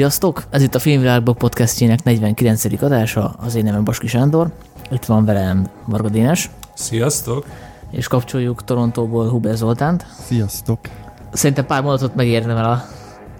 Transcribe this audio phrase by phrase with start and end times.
[0.00, 0.44] Sziasztok!
[0.50, 2.82] Ez itt a Filmvilágban podcastjének 49.
[2.82, 4.52] adása, az én nevem Baski Sándor.
[4.90, 6.50] Itt van velem Varga Dénes.
[6.74, 7.46] Sziasztok!
[7.90, 10.06] És kapcsoljuk Torontóból Huber Zoltánt.
[10.26, 10.78] Sziasztok!
[11.32, 12.84] Szerintem pár mondatot megérne el a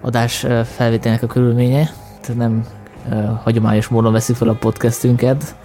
[0.01, 1.93] adás felvételnek a körülménye.
[2.21, 2.65] Tehát nem
[3.09, 5.55] uh, hagyományos módon veszik fel a podcastünket.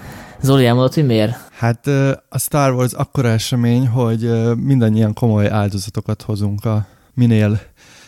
[0.41, 1.37] Zoli, elmondott, hogy miért?
[1.59, 1.87] Hát
[2.29, 7.61] a Star Wars akkora esemény, hogy mindannyian komoly áldozatokat hozunk a minél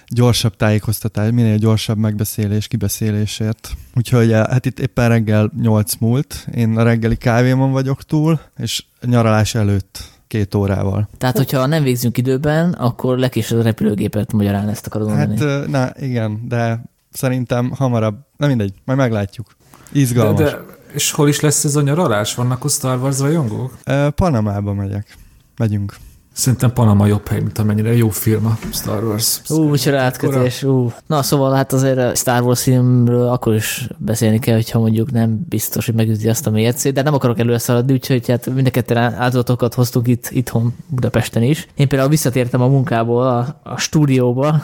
[0.09, 3.71] gyorsabb tájékoztatás, minél gyorsabb megbeszélés, kibeszélésért.
[3.95, 9.55] Úgyhogy hát itt éppen reggel 8 múlt, én a reggeli kávémon vagyok túl, és nyaralás
[9.55, 11.09] előtt két órával.
[11.19, 15.41] Tehát, hogyha nem végzünk időben, akkor lekésed a repülőgépet magyarán ezt akarod mondani.
[15.41, 19.56] Hát, na igen, de szerintem hamarabb, na mindegy, majd meglátjuk.
[19.93, 20.39] Izgalmas.
[20.39, 22.34] De, de és hol is lesz ez a nyaralás?
[22.34, 23.78] Vannak a Star Wars rajongók?
[24.15, 25.17] Panamába megyek.
[25.56, 25.97] Megyünk.
[26.39, 29.41] Szerintem Panama jobb hely, mint amennyire jó film a Star Wars.
[29.48, 30.92] Ú, micsoda átkötés, ú.
[31.06, 35.44] Na, szóval hát azért a Star Wars filmről akkor is beszélni kell, hogyha mondjuk nem
[35.48, 38.98] biztos, hogy megüti azt a mércét, de nem akarok előre szaladni, úgyhogy hát mind a
[38.98, 41.66] áldozatokat hoztunk itt, itthon Budapesten is.
[41.75, 44.62] Én például visszatértem a munkából a, a stúdióba,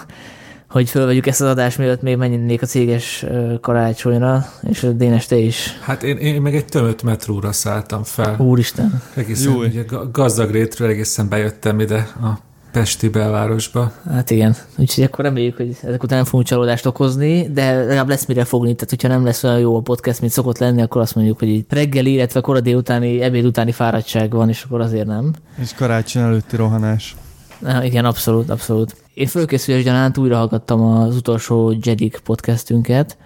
[0.74, 3.24] hogy fölvegyük ezt az adást, mielőtt még mennék a céges
[3.60, 5.78] karácsonyra, és a Dénes, te is.
[5.80, 8.36] Hát én, én meg egy tömött metróra szálltam fel.
[8.38, 9.02] Úristen.
[9.14, 9.58] Egészen Jó.
[9.58, 12.38] ugye, gazdag rétről egészen bejöttem ide a
[12.72, 13.92] Pesti belvárosba.
[14.10, 18.26] Hát igen, úgyhogy akkor reméljük, hogy ezek után nem fogunk csalódást okozni, de legalább lesz
[18.26, 21.14] mire fogni, tehát hogyha nem lesz olyan jó a podcast, mint szokott lenni, akkor azt
[21.14, 25.32] mondjuk, hogy így reggel, illetve kora délutáni, ebéd utáni fáradtság van, és akkor azért nem.
[25.60, 27.16] És karácsony előtti rohanás.
[27.58, 29.03] Na, igen, abszolút, abszolút.
[29.14, 33.16] Én fölkészülés gyanánt újra hallgattam az utolsó Jedik podcastünket,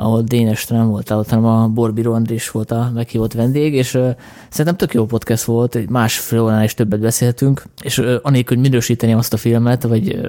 [0.00, 4.10] ahol Dénes nem volt ott, hanem a Borbíró Andris volt a meghívott vendég, és uh,
[4.48, 8.66] szerintem tök jó podcast volt, egy másfél órán is többet beszéltünk, és uh, anélkül, hogy
[8.66, 10.28] minősíteném azt a filmet, vagy uh,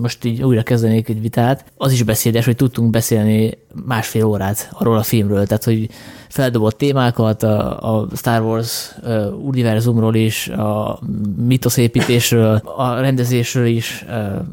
[0.00, 4.96] most így újra kezdenék egy vitát, az is beszédes, hogy tudtunk beszélni másfél órát arról
[4.96, 5.88] a filmről, tehát hogy
[6.28, 10.98] feldobott témákat a, a Star Wars uh, univerzumról is, a
[11.36, 14.46] mitoszépítésről, a rendezésről is, uh,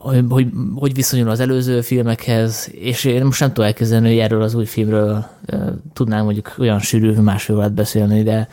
[0.00, 4.42] hogy, hogy, hogy viszonyul az előző filmekhez, és én most nem tudom elkezdeni, hogy erről
[4.42, 8.48] az új filmről uh, tudnánk mondjuk olyan sűrű másfél órát beszélni, de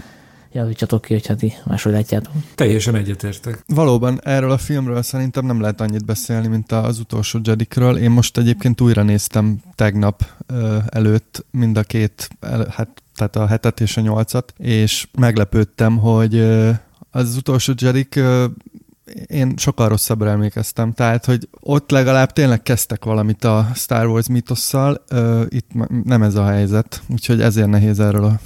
[0.55, 2.33] javítsatok ki, hogyha ti máshogy látjátok.
[2.55, 3.63] Teljesen egyetértek.
[3.67, 7.97] Valóban erről a filmről szerintem nem lehet annyit beszélni, mint az utolsó Jedikről.
[7.97, 13.47] Én most egyébként újra néztem tegnap ö, előtt mind a két, el, hát, tehát a
[13.47, 16.69] hetet és a nyolcat, és meglepődtem, hogy ö,
[17.11, 18.19] az utolsó Jedik
[19.27, 25.03] én sokkal rosszabbra emlékeztem, tehát, hogy ott legalább tényleg kezdtek valamit a Star Wars mitosszal,
[25.49, 25.69] itt
[26.03, 28.39] nem ez a helyzet, úgyhogy ezért nehéz erről a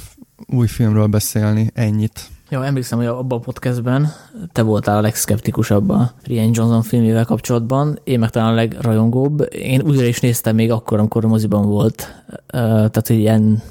[0.48, 2.22] új filmről beszélni ennyit.
[2.50, 4.12] Jó, emlékszem, hogy abban a podcastben
[4.52, 9.48] te voltál a legszkeptikusabb a Rian Johnson filmével kapcsolatban, én meg talán a legrajongóbb.
[9.52, 13.62] Én újra is néztem még akkor, amikor moziban volt, tehát ilyen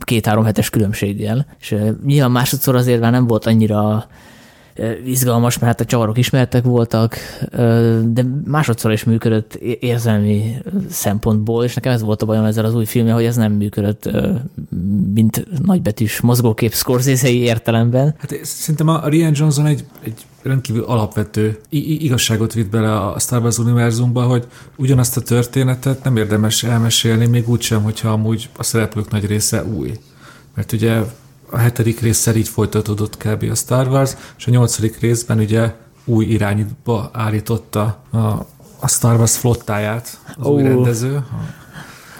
[0.00, 1.46] két-három hetes különbséggel.
[1.60, 4.06] És nyilván másodszor azért már nem volt annyira
[5.04, 7.16] izgalmas, mert hát a csavarok ismertek voltak,
[8.04, 10.56] de másodszor is működött érzelmi
[10.90, 14.10] szempontból, és nekem ez volt a bajom ezzel az új filmmel, hogy ez nem működött,
[15.14, 18.14] mint nagybetűs mozgókép scorsese értelemben.
[18.18, 23.58] Hát szerintem a Rian Johnson egy, egy rendkívül alapvető igazságot vitt bele a Star Wars
[23.58, 29.26] univerzumba, hogy ugyanazt a történetet nem érdemes elmesélni, még úgysem, hogyha amúgy a szereplők nagy
[29.26, 29.92] része új.
[30.54, 31.00] Mert ugye
[31.50, 33.46] a hetedik résszel így folytatódott kb.
[33.50, 35.74] a Star Wars, és a nyolcadik részben ugye
[36.04, 38.18] új irányba állította a,
[38.78, 40.52] a Star Wars flottáját az oh.
[40.52, 41.24] új rendező.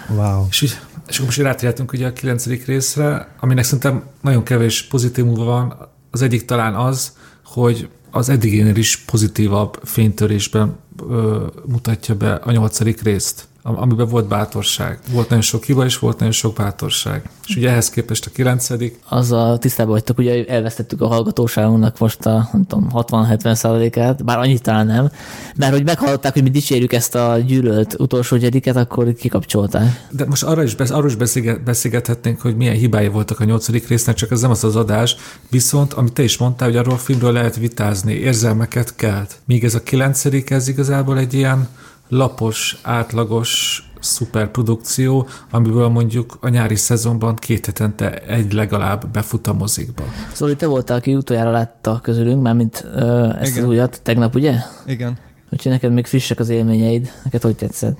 [0.09, 0.45] Wow.
[0.49, 0.77] És, így,
[1.07, 5.89] és akkor most rátérhetünk ugye a kilencedik részre, aminek szerintem nagyon kevés pozitívuma van.
[6.11, 10.75] Az egyik talán az, hogy az eddigénél is pozitívabb fénytörésben
[11.09, 14.99] ö, mutatja be a nyolcadik részt amiben volt bátorság.
[15.11, 17.29] Volt nagyon sok hiba, és volt nagyon sok bátorság.
[17.47, 18.99] És ugye ehhez képest a kilencedik.
[19.09, 24.85] Az a tisztában vagytok, ugye elvesztettük a hallgatóságunknak most a 60-70 százalékát, bár annyit talán
[24.85, 25.11] nem,
[25.55, 30.07] mert hogy meghallották, hogy mi dicsérjük ezt a gyűlölt utolsó gyediket, akkor kikapcsolták.
[30.09, 31.15] De most arra is, arról is
[31.63, 35.15] beszélgethetnénk, hogy milyen hibái voltak a nyolcadik résznek, csak ez nem az az adás,
[35.49, 39.35] viszont amit te is mondtál, hogy arról a filmről lehet vitázni, érzelmeket kelt.
[39.45, 41.67] Míg ez a kilencedik, ez igazából egy ilyen
[42.11, 50.03] lapos, átlagos szuperprodukció, amiből mondjuk a nyári szezonban két hetente egy legalább befut a mozikba.
[50.33, 53.63] Szóval te voltál, aki utoljára látta közülünk, már mint ö, ezt Igen.
[53.63, 54.55] az újat tegnap, ugye?
[54.85, 55.17] Igen.
[55.51, 57.11] Úgyhogy neked még frissek az élményeid.
[57.23, 57.97] Neked hogy tetszett?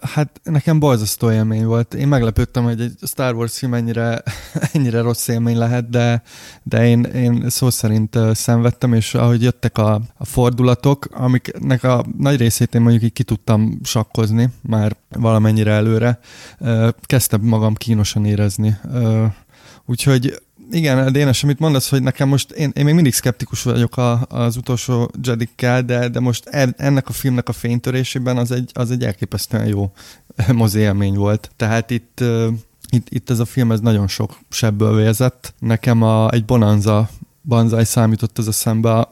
[0.00, 1.94] Hát nekem borzasztó élmény volt.
[1.94, 4.22] Én meglepődtem, hogy egy Star Wars film ennyire,
[4.72, 6.22] ennyire rossz élmény lehet, de,
[6.62, 12.36] de én, én szó szerint szenvedtem, és ahogy jöttek a, a fordulatok, amiknek a nagy
[12.36, 16.18] részét én mondjuk így ki tudtam sakkozni már valamennyire előre,
[17.02, 18.76] kezdtem magam kínosan érezni.
[19.86, 24.26] Úgyhogy igen, Dénes, amit mondasz, hogy nekem most, én, én még mindig szkeptikus vagyok a,
[24.28, 26.46] az utolsó Jedikkel, de, de most
[26.76, 29.92] ennek a filmnek a fénytörésében az egy, az egy elképesztően jó
[30.52, 31.50] mozi élmény volt.
[31.56, 32.24] Tehát itt,
[32.90, 35.54] itt, itt ez a film ez nagyon sok sebből vérzett.
[35.58, 37.08] Nekem a, egy Bonanza
[37.42, 39.08] banzai számított az eszembe.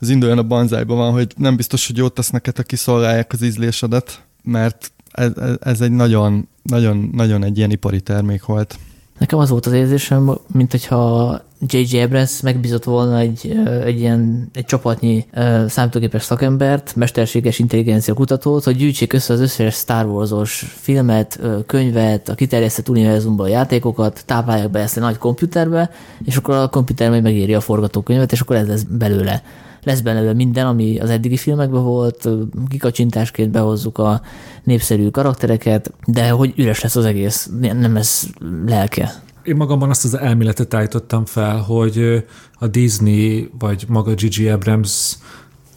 [0.00, 3.42] Az induljon a banzájban van, hogy nem biztos, hogy jót tesz neked, ha kiszolgálják az
[3.42, 8.78] ízlésedet, mert ez, ez egy nagyon, nagyon, nagyon egy ilyen ipari termék volt.
[9.20, 12.00] Nekem az volt az érzésem, mint hogyha J.J.
[12.00, 15.26] Abrams megbízott volna egy, egy ilyen egy csapatnyi
[15.66, 22.34] számítógépes szakembert, mesterséges intelligencia kutatót, hogy gyűjtsék össze az összes Star Wars-os filmet, könyvet, a
[22.34, 25.90] kiterjesztett univerzumban a játékokat, táplálják be ezt a nagy komputerbe,
[26.24, 29.42] és akkor a komputer majd megírja a forgatókönyvet, és akkor ez lesz belőle
[29.82, 32.28] lesz belőle minden, ami az eddigi filmekben volt,
[32.68, 34.20] kikacsintásként behozzuk a
[34.64, 38.22] népszerű karaktereket, de hogy üres lesz az egész, nem ez
[38.66, 39.22] lelke.
[39.42, 42.24] Én magamban azt az elméletet állítottam fel, hogy
[42.58, 45.16] a Disney vagy maga Gigi Abrams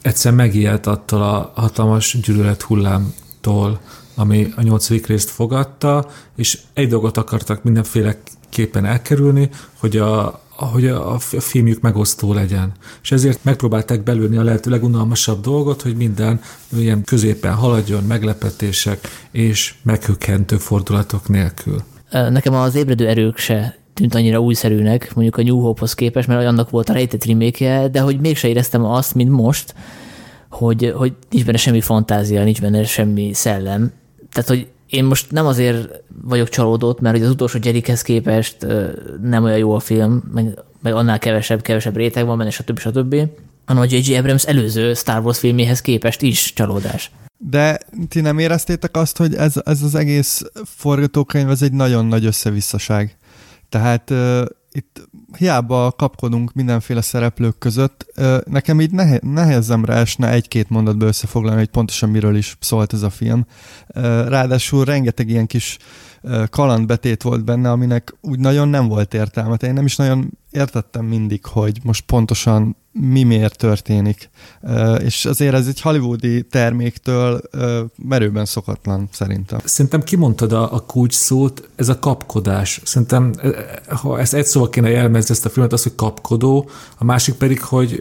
[0.02, 3.80] egyszer megijedt attól a hatalmas gyűlölet hullámtól,
[4.14, 6.06] ami a nyolcadik részt fogadta,
[6.36, 12.72] és egy dolgot akartak mindenféleképpen elkerülni, hogy a, hogy a, filmjük megosztó legyen.
[13.02, 16.40] És ezért megpróbálták belőni a lehető legunalmasabb dolgot, hogy minden
[16.76, 21.82] ilyen középen haladjon, meglepetések és meghökkentő fordulatok nélkül.
[22.10, 26.70] Nekem az ébredő erők se tűnt annyira újszerűnek, mondjuk a New Hope-hoz képest, mert annak
[26.70, 29.74] volt a rejtett remake de hogy mégse éreztem azt, mint most,
[30.50, 33.92] hogy, hogy nincs benne semmi fantázia, nincs benne semmi szellem.
[34.32, 38.66] Tehát, hogy én most nem azért vagyok csalódott, mert hogy az utolsó Jerikhez képest
[39.22, 42.78] nem olyan jó a film, meg, meg annál kevesebb, kevesebb réteg van benne, stb.
[42.78, 43.16] stb.
[43.64, 44.16] hanem a J.J.
[44.16, 47.10] Abrams előző Star Wars filméhez képest is csalódás.
[47.38, 47.78] De
[48.08, 53.16] ti nem éreztétek azt, hogy ez, ez az egész forgatókönyv, ez egy nagyon nagy összevisszaság.
[53.68, 54.12] Tehát
[54.76, 58.06] itt hiába kapkodunk mindenféle szereplők között,
[58.46, 63.10] nekem így nehe, nehezemre esne egy-két mondatba összefoglalni, hogy pontosan miről is szólt ez a
[63.10, 63.46] film.
[64.28, 65.78] Ráadásul rengeteg ilyen kis
[66.50, 69.54] kalandbetét volt benne, aminek úgy nagyon nem volt értelme.
[69.54, 74.30] Én nem is nagyon értettem mindig, hogy most pontosan mi miért történik.
[74.98, 77.40] És azért ez egy hollywoodi terméktől
[77.96, 79.58] merőben szokatlan szerintem.
[79.64, 82.80] Szerintem kimondtad a, a kulcs szót, ez a kapkodás.
[82.84, 83.32] Szerintem,
[83.88, 86.68] ha ezt egy szóval kéne jelmezni ezt a filmet, az, hogy kapkodó,
[86.98, 88.00] a másik pedig, hogy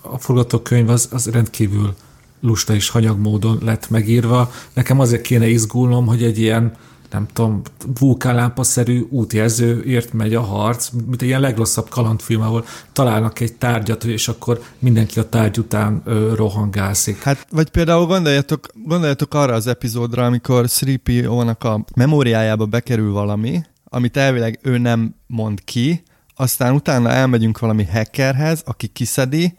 [0.00, 1.94] a forgatókönyv az, az rendkívül
[2.40, 4.50] lusta és hanyag módon lett megírva.
[4.72, 6.76] Nekem azért kéne izgulnom, hogy egy ilyen
[7.12, 7.62] nem tudom,
[7.98, 14.28] vulkánlámpaszerű útjelzőért megy a harc, mint egy ilyen legrosszabb kalandfilm, ahol találnak egy tárgyat, és
[14.28, 17.22] akkor mindenki a tárgy után ö, rohangászik.
[17.22, 24.16] Hát, vagy például gondoljatok, gondoljatok arra az epizódra, amikor 3PO-nak a memóriájába bekerül valami, amit
[24.16, 26.02] elvileg ő nem mond ki,
[26.34, 29.54] aztán utána elmegyünk valami hackerhez, aki kiszedi.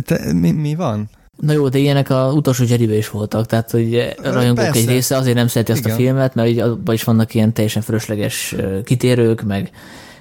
[0.00, 1.08] Te, mi, mi van?
[1.36, 4.80] Na jó, de ilyenek a utolsó Jedi is voltak, tehát hogy rajongók Persze.
[4.80, 5.92] egy része azért nem szereti azt Igen.
[5.92, 9.70] a filmet, mert abban is vannak ilyen teljesen fölösleges kitérők, meg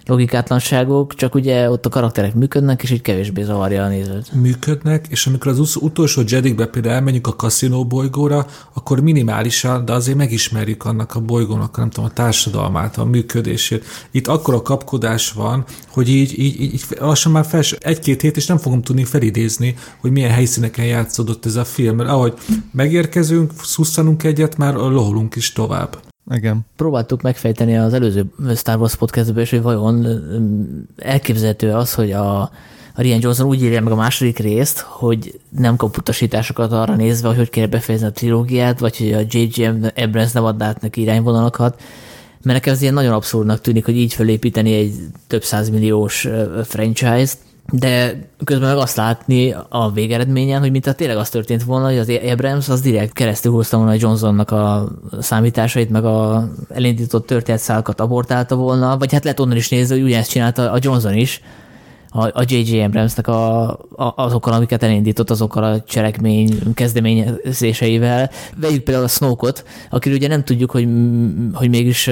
[0.06, 4.34] logikátlanságok, csak ugye ott a karakterek működnek, és így kevésbé zavarja a nézőt.
[4.34, 10.18] Működnek, és amikor az utolsó Jedikbe például elmenjünk a kaszinó bolygóra, akkor minimálisan, de azért
[10.18, 13.86] megismerjük annak a bolygónak, nem tudom, a társadalmát, a működését.
[14.12, 18.46] Itt akkor a kapkodás van, hogy így, így, így lassan már fel, egy-két hét, és
[18.46, 22.34] nem fogom tudni felidézni, hogy milyen helyszíneken játszódott ez a film, mert ahogy
[22.72, 25.98] megérkezünk, szusszanunk egyet, már loholunk is tovább.
[26.32, 26.66] Igen.
[26.76, 30.08] Próbáltuk megfejteni az előző Star Wars podcastből is, hogy vajon
[30.98, 32.42] elképzelhető az, hogy a,
[32.96, 37.28] a Rian Johnson úgy írja meg a második részt, hogy nem kap utasításokat arra nézve,
[37.28, 39.66] hogy hogy kéne befejezni a trilógiát, vagy hogy a J.J.
[39.96, 41.82] Abrams nem adná át neki irányvonalakat,
[42.42, 44.94] mert nekem ez ilyen nagyon abszurdnak tűnik, hogy így felépíteni egy
[45.28, 46.28] több százmilliós
[46.64, 47.38] franchise-t,
[47.72, 51.98] de közben meg azt látni a végeredményen, hogy mint a tényleg az történt volna, hogy
[51.98, 58.00] az Abrams az direkt keresztül húzta volna a Johnsonnak a számításait, meg a elindított történetszálakat
[58.00, 61.42] abortálta volna, vagy hát lehet onnan is nézni, hogy ugyanezt csinálta a Johnson is,
[62.18, 62.82] a, J.J.
[62.82, 68.30] Abramsnek a, a, azokkal, amiket elindított, azokkal a cselekmény kezdeményezéseivel.
[68.56, 70.88] Vegyük például a Snoke-ot, akiről ugye nem tudjuk, hogy,
[71.54, 72.10] hogy mégis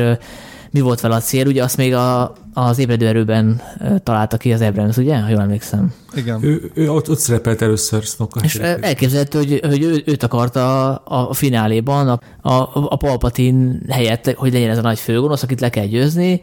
[0.74, 3.62] mi volt vele a cél, ugye azt még a, az ébredő erőben
[4.04, 5.94] találta ki az Abrams, ugye, ha jól emlékszem.
[6.16, 6.44] Igen.
[6.44, 8.40] Ő, ő ott, ott szerepelt először Snoke.
[8.44, 14.34] És elképzelhető, hogy, hogy ő, őt akarta a, a fináléban, a, a, a Palpatine helyett,
[14.34, 16.42] hogy legyen ez a nagy főgonosz, akit le kell győzni,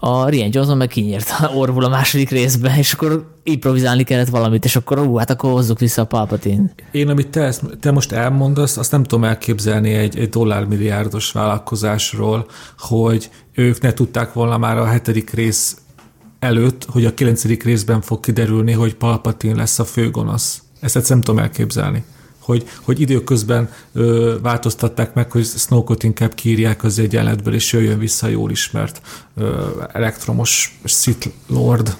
[0.00, 4.76] a Rian Johnson meg kinyírta orvul a második részben, és akkor improvizálni kellett valamit, és
[4.76, 6.70] akkor ú, hát akkor hozzuk vissza a Palpatine.
[6.90, 12.46] Én, amit te, te most elmondasz, azt nem tudom elképzelni egy, egy dollármilliárdos vállalkozásról,
[12.78, 15.76] hogy ők ne tudták volna már a hetedik rész
[16.38, 20.62] előtt, hogy a kilencedik részben fog kiderülni, hogy Palpatine lesz a főgonosz.
[20.80, 22.04] Ezt egyszerűen nem tudom elképzelni
[22.48, 28.26] hogy, hogy időközben ö, változtatták meg, hogy Snoke-ot inkább kírják az egyenletből, és jöjjön vissza
[28.26, 29.00] jól ismert
[29.36, 31.96] ö, elektromos Sith Lord.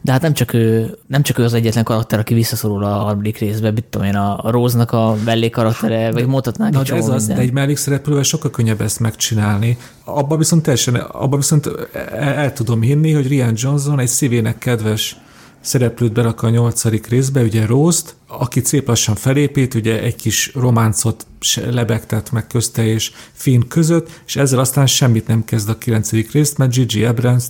[0.00, 3.38] De hát nem csak ő, nem csak ő az egyetlen karakter, aki visszaszorul a harmadik
[3.38, 7.26] részbe, mit tudom én, a, a Rose-nak a mellék karaktere, vagy mondhatnánk Na, ez az,
[7.26, 9.76] de egy mellékszereplővel sokkal könnyebb ezt megcsinálni.
[10.04, 11.70] Abban viszont teljesen, abban viszont
[12.12, 15.16] el, el tudom hinni, hogy Rian Johnson egy szívének kedves
[15.60, 21.26] szereplőt berak a nyolcadik részbe, ugye Rózt, aki szép lassan felépít, ugye egy kis románcot
[21.70, 26.58] lebegtet meg közte és Finn között, és ezzel aztán semmit nem kezd a kilencedik részt,
[26.58, 27.44] mert Gigi abrams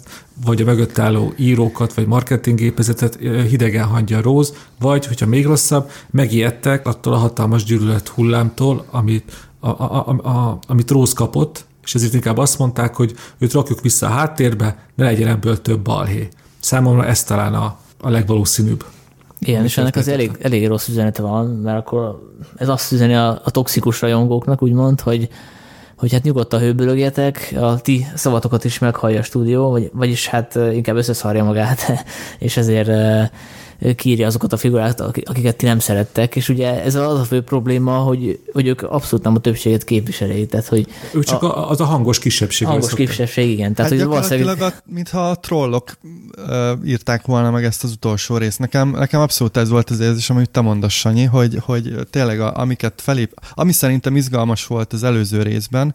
[0.44, 6.86] vagy a mögött álló írókat, vagy marketinggépezetet hidegen hagyja Rose, vagy, hogyha még rosszabb, megijedtek
[6.86, 12.14] attól a hatalmas gyűlölet hullámtól, amit, a, a, a, a, amit Rose kapott, és ezért
[12.14, 16.28] inkább azt mondták, hogy őt rakjuk vissza a háttérbe, ne legyen ebből több balhé.
[16.60, 18.84] Számomra ez talán a, a legvalószínűbb.
[19.38, 23.40] Igen, és ennek az elég, elég rossz üzenete van, mert akkor ez azt üzeni a,
[23.44, 25.28] a toxikus rajongóknak, úgymond, hogy,
[25.96, 30.96] hogy hát nyugodtan hőbölögjetek, a ti szavatokat is meghallja a stúdió, vagy, vagyis hát inkább
[30.96, 31.80] összeszarja magát,
[32.38, 32.90] és ezért
[33.96, 37.96] kírja azokat a figurákat, akiket ti nem szerettek, és ugye ez az a fő probléma,
[37.96, 40.86] hogy, hogy ők abszolút nem a többséget képviseli, tehát hogy...
[41.14, 42.66] Ő csak a, az a hangos kisebbség.
[42.66, 43.74] Hangos kisebbség, igen.
[43.74, 44.62] Tehát, hát hogy valószínűleg...
[44.62, 45.96] A, mintha a trollok
[46.36, 48.58] uh, írták volna meg ezt az utolsó részt.
[48.58, 52.56] Nekem, nekem abszolút ez volt az érzés, amit te mondasz, Sanyi, hogy, hogy tényleg a,
[52.56, 53.40] amiket felép...
[53.54, 55.94] Ami szerintem izgalmas volt az előző részben,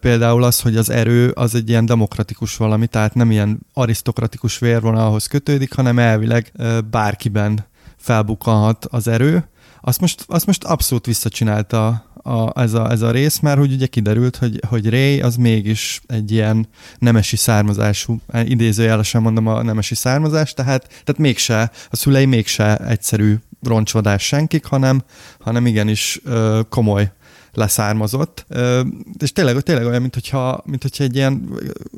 [0.00, 5.26] Például az, hogy az erő az egy ilyen demokratikus valami, tehát nem ilyen arisztokratikus vérvonalhoz
[5.26, 6.52] kötődik, hanem elvileg
[7.08, 9.48] bárkiben felbukkanhat az erő.
[9.80, 11.86] Azt most, azt most abszolút visszacsinálta
[12.22, 16.00] a, ez, a, ez a rész, mert hogy ugye kiderült, hogy, hogy Ray az mégis
[16.06, 22.76] egy ilyen nemesi származású, idézőjelesen mondom a nemesi származás, tehát, tehát mégse, a szülei mégse
[22.76, 25.02] egyszerű roncsodás senkik, hanem,
[25.38, 27.12] hanem igenis ö, komoly
[27.52, 28.46] leszármazott,
[29.18, 31.48] és tényleg, tényleg olyan, mint hogyha, mint hogyha egy ilyen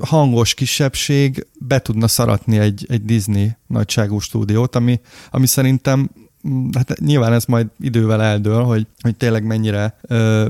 [0.00, 6.10] hangos kisebbség be tudna szaratni egy, egy Disney nagyságú stúdiót, ami, ami szerintem
[6.48, 9.98] mm, hát nyilván ez majd idővel eldől, hogy, hogy tényleg mennyire,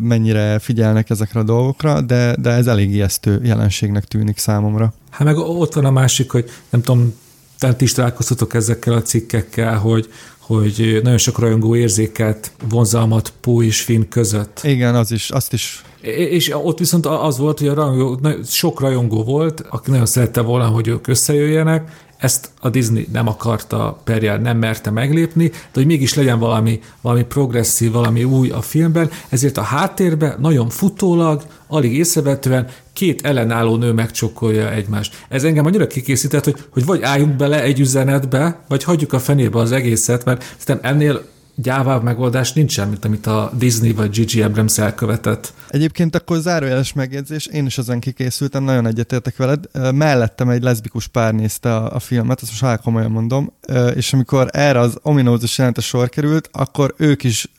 [0.01, 4.95] mennyire figyelnek ezekre a dolgokra, de, de ez elég ijesztő jelenségnek tűnik számomra.
[5.11, 7.15] Hát meg ott van a másik, hogy nem tudom,
[7.59, 10.09] te is találkoztatok ezekkel a cikkekkel, hogy,
[10.57, 14.61] hogy nagyon sok rajongó érzékelt vonzalmat Pó és Finn között.
[14.63, 15.83] Igen, az is, azt is.
[16.01, 20.67] És ott viszont az volt, hogy a rajongó, sok rajongó volt, aki nagyon szerette volna,
[20.67, 26.15] hogy ők összejöjjenek, ezt a Disney nem akarta, perjel nem merte meglépni, de hogy mégis
[26.15, 32.67] legyen valami, valami progresszív, valami új a filmben, ezért a háttérben nagyon futólag, alig észrevetően
[32.93, 35.25] két ellenálló nő megcsokkolja egymást.
[35.29, 39.59] Ez engem annyira kikészített, hogy, hogy vagy álljunk bele egy üzenetbe, vagy hagyjuk a fenébe
[39.59, 41.23] az egészet, mert szerintem ennél
[41.55, 45.53] gyávább megoldás nincsen, mint amit a Disney vagy Gigi Abrams elkövetett.
[45.69, 49.65] Egyébként akkor zárójeles megjegyzés, én is ezen kikészültem, nagyon egyetértek veled.
[49.95, 53.53] Mellettem egy leszbikus pár nézte a, a filmet, ezt most komolyan mondom,
[53.95, 57.53] és amikor erre az ominózus jelente sor került, akkor ők is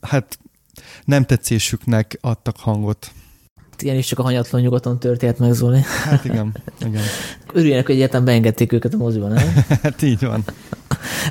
[0.00, 0.38] hát
[1.04, 3.10] nem tetszésüknek adtak hangot.
[3.82, 5.80] Ilyen is csak a hanyatlan nyugaton történt meg, Zoli.
[6.04, 6.54] Hát igen,
[6.86, 7.02] igen.
[7.52, 9.64] Örüljenek, hogy egyáltalán beengedték őket a moziban, nem?
[9.82, 10.44] hát így van.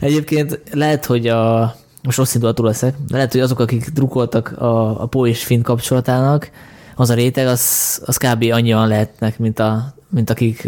[0.01, 5.01] Egyébként lehet, hogy a most rossz indulatú leszek, de lehet, hogy azok, akik drukoltak a,
[5.01, 6.51] a Pó és Finn kapcsolatának,
[6.99, 8.45] az a réteg, az, az kb.
[8.51, 10.67] annyian lehetnek, mint a mint akik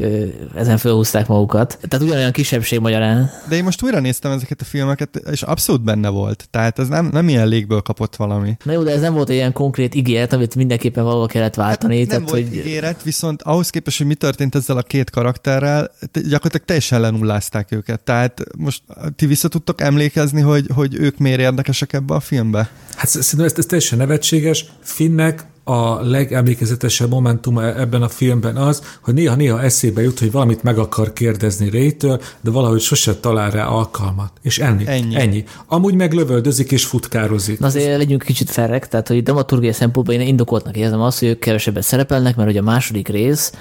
[0.56, 1.78] ezen felhúzták magukat.
[1.88, 3.30] Tehát ugyanolyan kisebbség magyarán.
[3.50, 6.48] De én most újra néztem ezeket a filmeket, és abszolút benne volt.
[6.50, 8.58] Tehát ez nem, nem ilyen légből kapott valami.
[8.64, 12.00] Na jó, de ez nem volt egy ilyen konkrét ígéret, amit mindenképpen valahol kellett váltani.
[12.00, 12.58] Hát nem tehát, volt hogy...
[12.58, 18.02] ígéret, viszont ahhoz képest, hogy mi történt ezzel a két karakterrel, gyakorlatilag teljesen lenullázták őket.
[18.02, 18.84] Tehát most
[19.16, 22.70] ti vissza tudtok emlékezni, hogy, hogy ők miért érdekesek ebbe a filmbe?
[22.96, 24.66] Hát szerintem ez, ez teljesen nevetséges.
[24.82, 30.63] Finnek a legemlékezetesebb momentum e- ebben a filmben az, hogy néha-néha eszébe jut, hogy valamit
[30.63, 34.32] meg akar kérdezni Rétől, de valahogy sose talál rá alkalmat.
[34.41, 34.84] És ennyi.
[34.88, 35.15] Ennyi.
[35.15, 35.44] ennyi.
[35.68, 37.60] Amúgy meg lövöldözik és futkározik.
[37.60, 41.39] Na azért legyünk kicsit ferrek, tehát hogy dramaturgiai szempontból én indokoltnak érzem azt, hogy ők
[41.39, 43.51] kevesebbet szerepelnek, mert hogy a második rész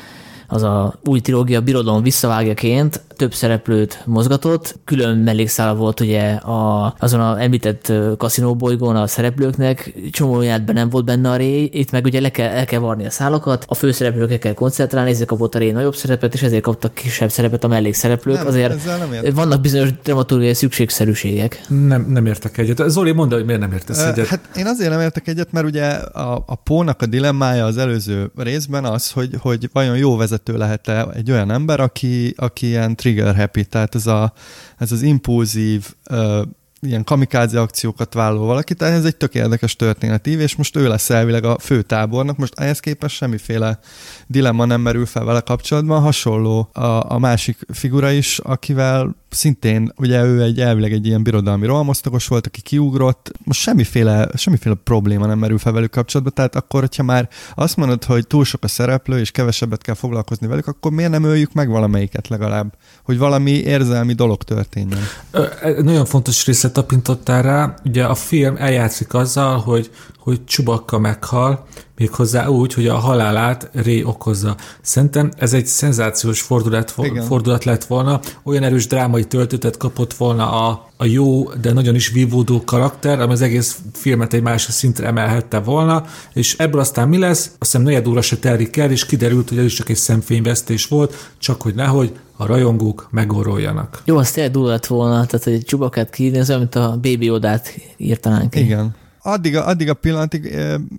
[0.50, 7.20] az a új trilógia Birodalom visszavágjaként több szereplőt mozgatott, külön mellékszál volt ugye a, azon
[7.20, 12.04] a említett kaszinó bolygón a szereplőknek, csomó be nem volt benne a ré, itt meg
[12.04, 15.58] ugye le kell, el kell varni a szálakat, a főszereplőkre kell koncentrálni, ezért kapott a
[15.58, 18.36] ré nagyobb szerepet, és ezért kaptak kisebb szerepet a mellékszereplők.
[18.36, 21.60] Nem, Azért nem vannak bizonyos dramaturgiai szükségszerűségek.
[21.68, 22.82] Nem, nem értek egyet.
[22.88, 24.26] Zoli, mondd, hogy miért nem értesz egyet.
[24.26, 28.30] Hát én azért nem értek egyet, mert ugye a, a Pónak a dilemmája az előző
[28.36, 33.36] részben az, hogy, hogy vajon jó vezető lehet-e egy olyan ember, aki, aki ilyen trigger
[33.36, 34.32] happy, tehát ez, a,
[34.78, 36.42] ez az impulzív, uh,
[36.80, 41.10] ilyen kamikáze akciókat vállaló valaki, tehát ez egy tök érdekes történetív, és most ő lesz
[41.10, 43.78] elvileg a főtábornak, most ehhez képest semmiféle
[44.26, 50.24] dilemma nem merül fel vele kapcsolatban, hasonló a, a másik figura is, akivel szintén, ugye
[50.24, 55.38] ő egy elvileg egy ilyen birodalmi rohamosztagos volt, aki kiugrott, most semmiféle, semmiféle probléma nem
[55.38, 59.18] merül fel velük kapcsolatban, tehát akkor, hogyha már azt mondod, hogy túl sok a szereplő,
[59.18, 64.12] és kevesebbet kell foglalkozni velük, akkor miért nem öljük meg valamelyiket legalább, hogy valami érzelmi
[64.12, 65.00] dolog történjen?
[65.30, 65.46] Ö,
[65.82, 69.90] nagyon fontos részlet tapintottál rá, ugye a film eljátszik azzal, hogy,
[70.20, 74.56] hogy Csubakka meghal, méghozzá úgy, hogy a halálát Ré okozza.
[74.80, 76.94] Szerintem ez egy szenzációs fordulat,
[77.26, 82.08] fordulat lett volna, olyan erős drámai töltőtet kapott volna a, a jó, de nagyon is
[82.08, 87.18] vívódó karakter, ami az egész filmet egy másik szintre emelhette volna, és ebből aztán mi
[87.18, 87.44] lesz?
[87.44, 90.86] Azt hiszem negyed óra se telik el, és kiderült, hogy ez is csak egy szemfényvesztés
[90.86, 94.02] volt, csak hogy nehogy a rajongók megoroljanak.
[94.04, 97.74] Jó, az tényleg lett volna, tehát egy csubakát kiírni, az olyan, mint a Baby Odát
[97.96, 98.56] írtanánk.
[98.56, 100.48] Igen addig addig a pillanatig,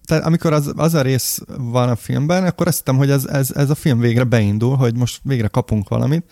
[0.06, 3.51] tehát amikor az, az a rész van a filmben, akkor azt hittem, hogy ez, ez,
[3.56, 6.24] ez a film végre beindul, hogy most végre kapunk valamit,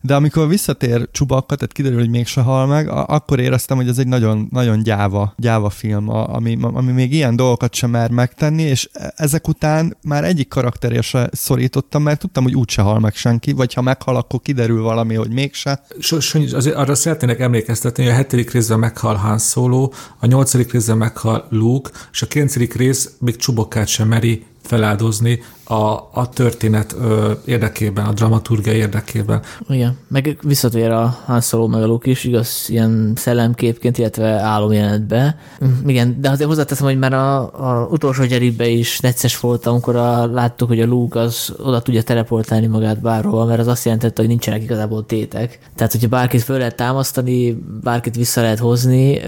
[0.00, 4.06] de amikor visszatér Csubakka, tehát kiderül, hogy mégse hal meg, akkor éreztem, hogy ez egy
[4.06, 9.48] nagyon, nagyon gyáva, gyáva film, ami, ami még ilyen dolgokat sem mer megtenni, és ezek
[9.48, 13.82] után már egyik karakterje se szorítottam, mert tudtam, hogy úgyse hal meg senki, vagy ha
[13.82, 15.82] meghal, akkor kiderül valami, hogy mégse.
[16.00, 20.96] Sanyi, azért arra szeretnének emlékeztetni, hogy a hetedik részben meghal Han Solo, a nyolcadik részben
[20.96, 27.32] meghal Luke, és a kilencedik rész még Csubakát sem meri feláldozni a, a történet ö,
[27.44, 29.42] érdekében, a dramaturgia érdekében.
[29.68, 35.38] Igen, meg visszatér a Han Solo meg a Luke is, igaz, ilyen szellemképként, illetve álomjelenetbe.
[35.64, 39.96] Mm, igen, de azért hozzáteszem, hogy már a, a utolsó gyerikbe is necces volt, amikor
[39.96, 44.20] a, láttuk, hogy a Luke az oda tudja teleportálni magát bárhova, mert az azt jelentette,
[44.20, 45.58] hogy nincsenek igazából tétek.
[45.74, 49.20] Tehát, hogyha bárkit föl lehet támasztani, bárkit vissza lehet hozni,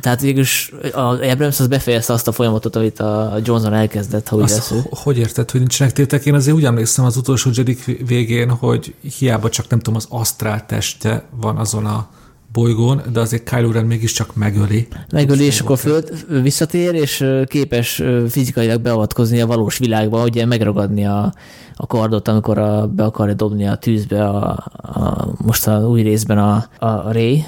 [0.00, 4.42] tehát végülis a Abrams az befejezte azt a folyamatot, amit a Johnson elkezdett, ha úgy
[4.42, 6.26] azt, Hogy érted, hogy nincsenek tétek?
[6.26, 10.66] Én azért úgy emlékszem az utolsó Jedi végén, hogy hiába csak nem tudom, az asztrál
[10.66, 12.08] teste van azon a
[12.52, 14.88] bolygón, de azért Kylo Ren mégiscsak megöli.
[15.12, 16.02] Megöli, és akkor föl,
[16.42, 21.32] visszatér, és képes fizikailag beavatkozni a valós világba, ugye megragadni a,
[21.74, 26.38] a kardot, amikor a, be akarja dobni a tűzbe a, a, most a új részben
[26.38, 27.44] a, a Ray.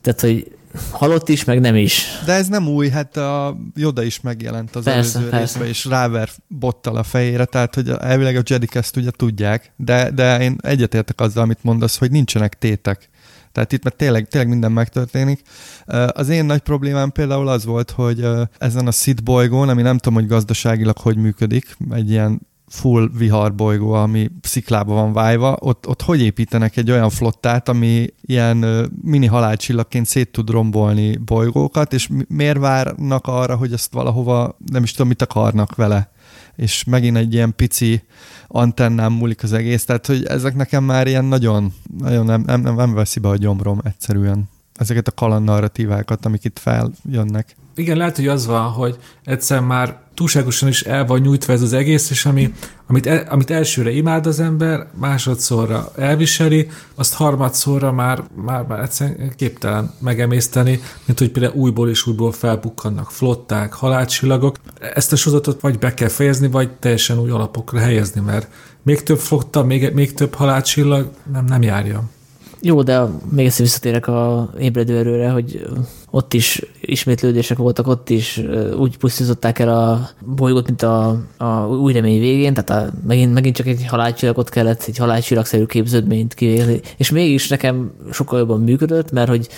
[0.00, 0.50] Tehát, hogy
[0.90, 2.04] halott is, meg nem is.
[2.24, 5.38] De ez nem új, hát a Joda is megjelent az persze, előző persze.
[5.38, 10.10] részben, és ráver bottal a fejére, tehát hogy elvileg a Jedik ezt ugye tudják, de,
[10.10, 13.08] de én egyetértek azzal, amit mondasz, hogy nincsenek tétek.
[13.52, 15.42] Tehát itt mert tényleg, tényleg minden megtörténik.
[16.08, 18.26] Az én nagy problémám például az volt, hogy
[18.58, 23.92] ezen a Sid bolygón, ami nem tudom, hogy gazdaságilag hogy működik, egy ilyen full viharbolygó,
[23.92, 30.06] ami sziklába van vájva, ott, ott hogy építenek egy olyan flottát, ami ilyen mini halálcsillagként
[30.06, 35.22] szét tud rombolni bolygókat, és miért várnak arra, hogy ezt valahova, nem is tudom, mit
[35.22, 36.14] akarnak vele
[36.56, 38.02] és megint egy ilyen pici
[38.46, 42.74] antennám múlik az egész, tehát hogy ezek nekem már ilyen nagyon, nagyon nem, nem, nem,
[42.74, 47.56] nem veszi be a gyomrom egyszerűen ezeket a kaland narratívákat, amik itt feljönnek.
[47.76, 51.72] Igen, lehet, hogy az van, hogy egyszer már túlságosan is el van nyújtva ez az
[51.72, 52.54] egész, és ami,
[52.86, 59.32] amit, el, amit elsőre imád az ember, másodszorra elviseli, azt harmadszorra már, már, már egyszerűen
[59.36, 64.56] képtelen megemészteni, mint hogy például újból és újból felbukkannak flották, halálcsillagok.
[64.94, 68.48] Ezt a sorozatot vagy be kell fejezni, vagy teljesen új alapokra helyezni, mert
[68.82, 72.02] még több flotta, még, még több halálcsillag nem, nem járja.
[72.66, 75.66] Jó, de még ezt visszatérek a ébredőerőre, hogy
[76.10, 78.40] ott is ismétlődések voltak, ott is
[78.78, 83.56] úgy pusztították el a bolygót, mint a, a új remény végén, tehát a, megint, megint
[83.56, 89.28] csak egy halálcsillagot kellett, egy halálcsillagszerű képződményt kivégzni, és mégis nekem sokkal jobban működött, mert
[89.28, 89.48] hogy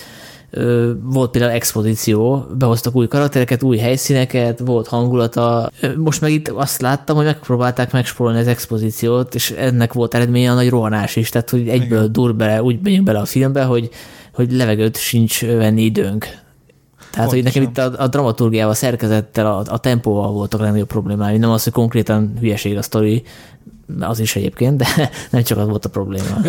[1.03, 5.71] volt például expozíció, behoztak új karaktereket, új helyszíneket, volt hangulata.
[5.97, 10.53] Most meg itt azt láttam, hogy megpróbálták megspórolni az expozíciót, és ennek volt eredménye a
[10.53, 12.11] nagy rohanás is, tehát hogy egyből Igen.
[12.11, 13.89] dur bele, úgy megyünk bele a filmbe, hogy,
[14.33, 16.19] hogy levegőt sincs venni időnk.
[17.11, 17.33] Tehát, Pontosan.
[17.33, 21.49] hogy nekem itt a, a dramaturgiával, a szerkezettel, a, a tempóval voltak legnagyobb problémáim, nem
[21.49, 23.23] az, hogy konkrétan hülyeség a sztori,
[23.99, 24.87] az is egyébként, de
[25.31, 26.43] nem csak az volt a probléma.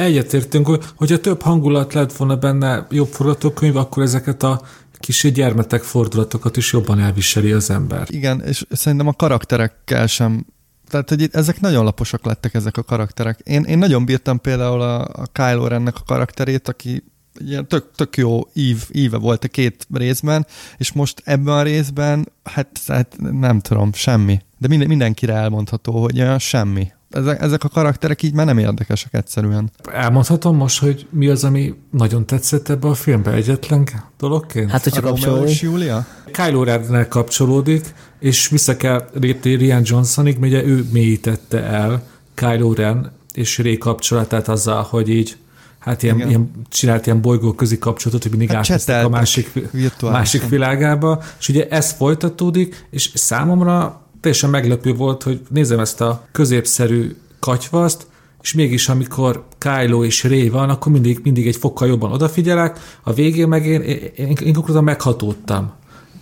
[0.00, 4.60] Egyetértünk, hogy hogyha több hangulat lett volna benne, jobb forgatókönyv, akkor ezeket a
[4.98, 8.06] kis gyermetek fordulatokat is jobban elviseli az ember.
[8.10, 10.46] Igen, és szerintem a karakterekkel sem
[10.88, 13.38] tehát, hogy itt, ezek nagyon laposak lettek ezek a karakterek.
[13.44, 17.04] Én, én nagyon bírtam például a, a Kylo Rennek a karakterét, aki
[17.38, 22.28] ilyen tök, tök jó ív, íve volt a két részben, és most ebben a részben,
[22.44, 24.40] hát, hát nem tudom, semmi.
[24.58, 26.92] De minden, mindenkire elmondható, hogy olyan semmi.
[27.10, 29.70] Ezek, ezek a karakterek így már nem érdekesek egyszerűen.
[29.92, 34.70] Elmondhatom most, hogy mi az, ami nagyon tetszett ebbe a filmbe egyetlen dologként?
[34.70, 35.60] Hát, hogyha kapcsolódik.
[35.60, 36.06] Júlia?
[36.32, 42.02] Kylo Rennek kapcsolódik, és vissza kell lépni Rian Johnsonig, ugye ő mélyítette el
[42.34, 45.36] Kylo Ren és Ray kapcsolatát azzal, hogy így
[45.82, 49.52] hát ilyen, ilyen csinált ilyen bolygóközi kapcsolatot, hogy mindig hát a másik,
[50.00, 56.26] másik világába, és ugye ez folytatódik, és számomra teljesen meglepő volt, hogy nézem ezt a
[56.32, 58.06] középszerű katyvaszt,
[58.42, 63.12] és mégis amikor Kylo és Ray van, akkor mindig, mindig egy fokkal jobban odafigyelek, a
[63.12, 65.72] végén meg én, én, én, én konkrétan meghatódtam.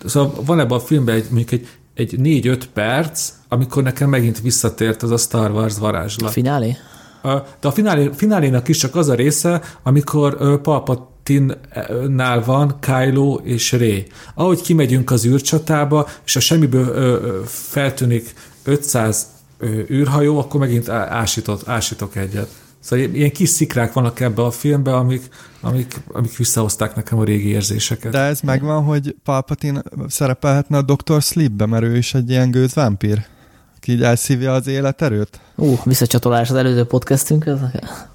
[0.04, 5.02] Szóval van ebben a filmben egy, mondjuk egy, egy négy-öt perc, amikor nekem megint visszatért
[5.02, 6.28] az a Star Wars varázslat.
[6.28, 6.76] A finálé?
[7.60, 14.06] De a finálé, finálénak is csak az a része, amikor Palpatine-nál van Kylo és Ray.
[14.34, 19.26] Ahogy kimegyünk az űrcsatába, és a semmiből feltűnik 500
[19.90, 22.48] űrhajó, akkor megint ásított, ásítok egyet.
[22.80, 25.28] Szóval ilyen kis szikrák vannak ebbe a filmben, amik,
[25.60, 28.12] amik, amik visszahozták nekem a régi érzéseket.
[28.12, 31.22] De ez megvan, hogy Palpatine szerepelhetne a Dr.
[31.22, 33.26] Sleepbe, mert ő is egy ilyen gőz vámpír?
[33.80, 35.40] Ki így elszívja az életerőt?
[35.54, 37.58] Ú, uh, visszacsatolás az előző podcastünkhez,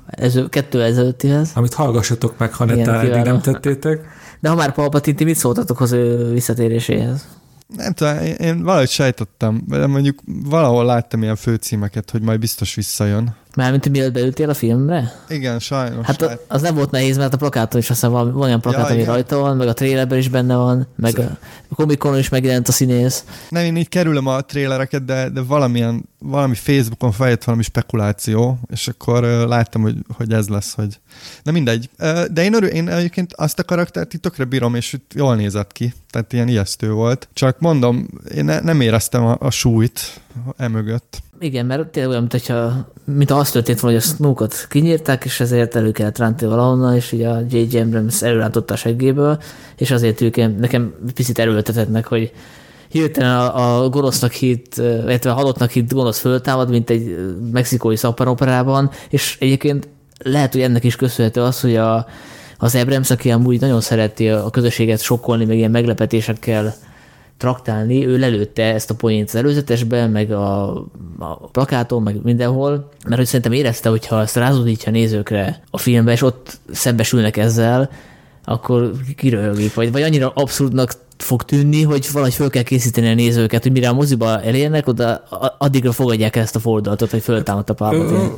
[0.06, 1.52] ez kettő ezelőttihez.
[1.54, 4.02] Amit hallgassatok meg, ha netán nem tettétek.
[4.40, 7.28] De ha már Palpatine, ti mit szóltatok az ő visszatéréséhez?
[7.68, 12.76] Nem tudom, én, én valahogy sejtettem, de mondjuk valahol láttam ilyen főcímeket, hogy majd biztos
[12.76, 13.36] visszajön.
[13.56, 15.12] Mármint, mielőtt beültél a filmre?
[15.30, 16.06] Igen, sajnos.
[16.06, 18.94] Hát a, az nem volt nehéz, mert a plakáton is aztán van olyan plakát, ja,
[18.94, 21.38] ami rajta van, meg a trailerben is benne van, meg Szerint.
[21.70, 23.24] a komikonon is megjelent a színész.
[23.50, 28.88] Nem, én így kerülöm a trailereket, de, de valamilyen, valami Facebookon feljött valami spekuláció, és
[28.88, 31.00] akkor uh, láttam, hogy, hogy ez lesz, hogy...
[31.44, 31.90] Na mindegy.
[32.00, 35.36] Uh, de én, örül, én egyébként azt a karaktert itt tökre bírom, és itt jól
[35.36, 37.28] nézett ki, tehát ilyen ijesztő volt.
[37.34, 40.24] Csak mondom, én ne, nem éreztem a, a súlyt
[40.58, 41.22] emögött.
[41.40, 45.76] Igen, mert tényleg olyan, mintha, mint azt történt volna, hogy a Snookot kinyírták, és ezért
[45.76, 47.78] elő kellett rántani valahonnan, és ugye a J.J.
[47.78, 49.42] Abrams előrántotta a seggéből,
[49.78, 52.32] és azért ők nekem picit erőltetetnek, hogy
[52.90, 57.18] hirtelen a, a gonosznak hit, illetve a halottnak hit gonosz föltámad, mint egy
[57.52, 62.08] mexikói szappanoperában, és egyébként lehet, hogy ennek is köszönhető az, hogy a,
[62.58, 66.76] az Abrams, aki amúgy nagyon szereti a közösséget sokkolni, meg ilyen meglepetésekkel
[67.38, 70.76] traktálni, ő lelőtte ezt a poént az előzetesben, meg a,
[71.20, 76.12] a plakáton, meg mindenhol, mert hogy szerintem érezte, hogy ha ezt rázódítja nézőkre a filmbe,
[76.12, 77.90] és ott szembesülnek ezzel,
[78.46, 83.64] akkor kiröhögik, vagy, vagy annyira abszurdnak fog tűnni, hogy valahogy föl kell készíteni a nézőket,
[83.64, 85.24] hogy mire a moziba elérnek, oda
[85.58, 88.32] addigra fogadják ezt a fordulatot, hogy föltámadt a Palpatine.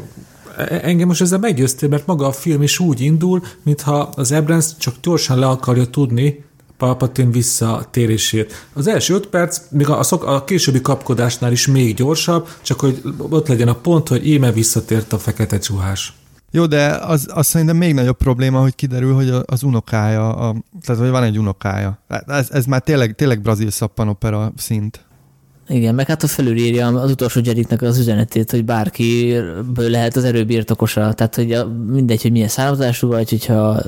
[0.82, 4.94] Engem most ezzel meggyőztél, mert maga a film is úgy indul, mintha az Abrams csak
[5.02, 6.46] gyorsan le akarja tudni,
[6.78, 8.68] Palpatine visszatérését.
[8.74, 13.02] Az első öt perc, még a, a, a későbbi kapkodásnál is még gyorsabb, csak hogy
[13.30, 16.14] ott legyen a pont, hogy íme visszatért a fekete csuhás.
[16.52, 21.02] Jó, de az, az szerintem még nagyobb probléma, hogy kiderül, hogy az unokája, a, tehát
[21.02, 22.00] hogy van egy unokája.
[22.28, 25.06] Ez, ez már tényleg, tényleg brazil szappanopera szint.
[25.70, 31.14] Igen, meg hát a felülírja az utolsó Jediknek az üzenetét, hogy bárkiből lehet az erőbirtokosa.
[31.14, 33.82] Tehát, hogy a, mindegy, hogy milyen származású vagy, hogyha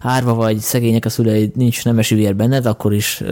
[0.00, 3.22] árva vagy, szegények a szüleid, nincs nemesi vér benned, akkor is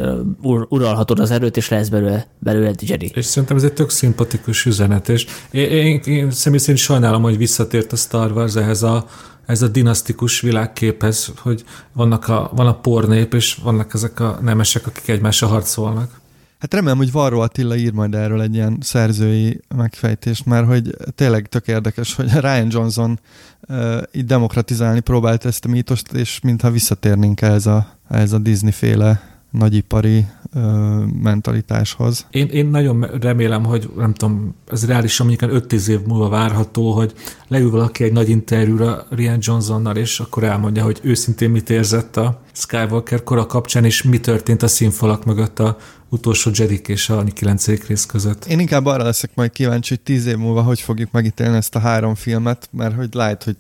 [0.43, 3.11] ur- uralhatod az erőt, és lesz belőle, belőle Jedi.
[3.15, 7.37] És szerintem ez egy tök szimpatikus üzenet, és én, én, én személy szerint sajnálom, hogy
[7.37, 9.07] visszatért a Star Wars ehhez a
[9.47, 14.87] ez a dinasztikus világképhez, hogy vannak a, van a pornép, és vannak ezek a nemesek,
[14.87, 16.11] akik egymással harcolnak.
[16.59, 21.47] Hát remélem, hogy Varro Attila ír majd erről egy ilyen szerzői megfejtést, mert hogy tényleg
[21.47, 23.21] tök érdekes, hogy Ryan Johnson
[23.69, 29.37] uh, így demokratizálni próbált ezt a mítost, és mintha visszatérnénk ehhez a, ehhez a Disney-féle
[29.51, 30.61] nagyipari ö,
[31.23, 32.27] mentalitáshoz.
[32.31, 37.13] Én, én nagyon remélem, hogy nem tudom, ez reálisan mondjuk 5-10 év múlva várható, hogy
[37.49, 42.41] leül valaki egy nagy interjúra Rian Johnsonnal, és akkor elmondja, hogy őszintén mit érzett a
[42.53, 45.77] Skywalker kora kapcsán, és mi történt a színfalak mögött a
[46.09, 47.67] utolsó Jedik és a 9.
[47.87, 48.45] rész között.
[48.45, 51.79] Én inkább arra leszek majd kíváncsi, hogy tíz év múlva hogy fogjuk megítélni ezt a
[51.79, 53.57] három filmet, mert hogy lehet, hogy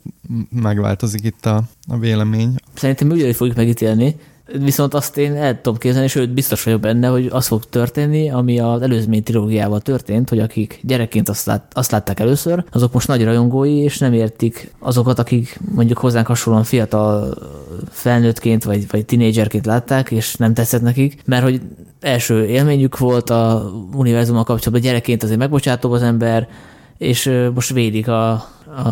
[0.50, 2.54] megváltozik itt a, a vélemény.
[2.74, 4.16] Szerintem úgy fogjuk megítélni,
[4.52, 8.58] Viszont azt én el tudom képzelni, sőt biztos vagyok benne, hogy az fog történni, ami
[8.58, 13.24] az előzmény trilógiával történt, hogy akik gyerekként azt, lát, azt látták először, azok most nagy
[13.24, 17.34] rajongói, és nem értik azokat, akik mondjuk hozzánk hasonlóan fiatal
[17.90, 21.60] felnőttként vagy, vagy tinédzserként látták, és nem tetszett nekik, mert hogy
[22.00, 26.48] első élményük volt a univerzummal kapcsolatban, gyerekként azért megbocsátó az ember,
[26.98, 28.32] és most védik a,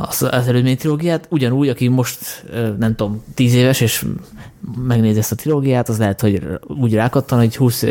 [0.08, 2.44] az, az előzmény trilógiát, ugyanúgy, aki most
[2.78, 4.04] nem tudom, tíz éves, és
[4.86, 7.84] megnézi ezt a trilógiát, az lehet, hogy úgy rákattan, hogy 20,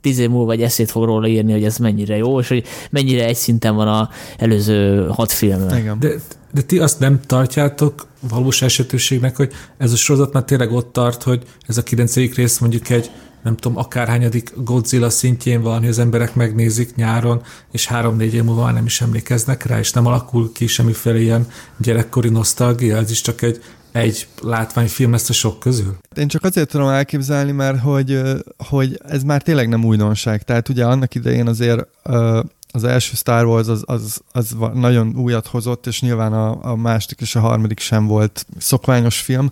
[0.00, 3.24] 10 év múlva egy eszét fog róla írni, hogy ez mennyire jó, és hogy mennyire
[3.24, 5.68] egy szinten van a előző hat film.
[5.98, 6.14] De,
[6.52, 11.22] de ti azt nem tartjátok valós esetőségnek, hogy ez a sorozat már tényleg ott tart,
[11.22, 13.10] hogy ez a kilencedik rész mondjuk egy
[13.42, 18.70] nem tudom, akárhányadik Godzilla szintjén van, hogy az emberek megnézik nyáron, és három-négy év múlva
[18.70, 23.42] nem is emlékeznek rá, és nem alakul ki semmiféle ilyen gyerekkori nosztalgia, ez is csak
[23.42, 25.96] egy egy látványfilm ezt a sok közül?
[26.16, 28.22] Én csak azért tudom elképzelni, mert hogy,
[28.68, 30.42] hogy ez már tényleg nem újdonság.
[30.42, 31.86] Tehát ugye annak idején azért
[32.72, 37.20] az első Star Wars az, az, az nagyon újat hozott, és nyilván a, a második
[37.20, 39.50] és a harmadik sem volt szokványos film.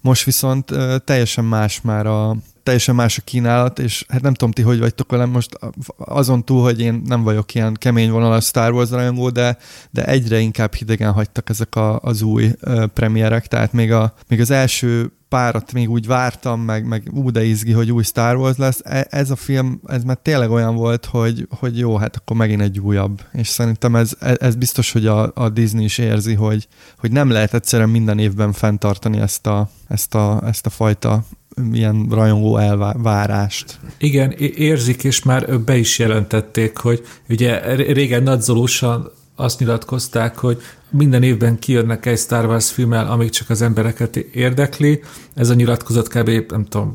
[0.00, 0.72] Most viszont
[1.04, 5.10] teljesen más már a, teljesen más a kínálat, és hát nem tudom ti, hogy vagytok
[5.10, 5.58] velem most
[5.96, 9.58] azon túl, hogy én nem vagyok ilyen kemény vonalas Star Wars rajongó, de,
[9.90, 14.40] de egyre inkább hidegen hagytak ezek a, az új uh, premierek, tehát még, a, még
[14.40, 18.56] az első párat még úgy vártam, meg, meg ú, de izgi, hogy új Star Wars
[18.56, 18.80] lesz.
[18.84, 22.60] E, ez a film, ez már tényleg olyan volt, hogy, hogy jó, hát akkor megint
[22.60, 23.22] egy újabb.
[23.32, 26.68] És szerintem ez, e, ez biztos, hogy a, a Disney is érzi, hogy,
[26.98, 31.24] hogy nem lehet egyszerűen minden évben fenntartani ezt a, ezt a, ezt a fajta
[31.72, 33.78] ilyen rajongó elvárást.
[33.98, 40.60] Igen, érzik, és már be is jelentették, hogy ugye régen nagyzolósan azt nyilatkozták, hogy
[40.90, 45.02] minden évben kijönnek egy Star Wars filmmel, amíg csak az embereket érdekli.
[45.34, 46.30] Ez a nyilatkozat kb.
[46.48, 46.92] nem tudom,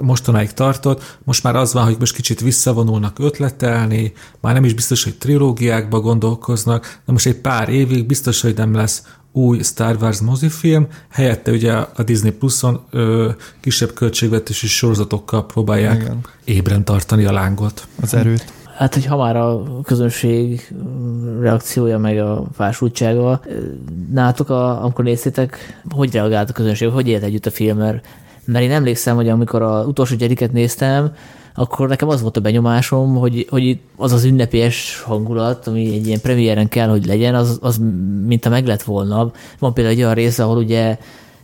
[0.00, 1.18] mostanáig tartott.
[1.24, 6.00] Most már az van, hogy most kicsit visszavonulnak ötletelni, már nem is biztos, hogy trilógiákba
[6.00, 9.02] gondolkoznak, de most egy pár évig biztos, hogy nem lesz
[9.36, 16.20] új Star Wars mozifilm, helyette ugye a Disney Plus-on ö, kisebb költségvetési sorozatokkal próbálják Igen.
[16.44, 17.86] ébren tartani a lángot.
[18.00, 18.52] Az erőt.
[18.76, 20.74] Hát, hogy ha már a közönség
[21.40, 23.40] reakciója, meg a fásultsága,
[24.12, 28.06] nátok, a, amikor néztétek, hogy reagált a közönség, hogy élt együtt a film, mert,
[28.44, 31.12] mert én emlékszem, hogy amikor az utolsó gyeriket néztem,
[31.54, 36.20] akkor nekem az volt a benyomásom, hogy, hogy az az ünnepélyes hangulat, ami egy ilyen
[36.20, 37.80] premiéren kell, hogy legyen, az, az
[38.26, 39.32] mint a meg lett volna.
[39.58, 40.98] Van például egy olyan része, ahol ugye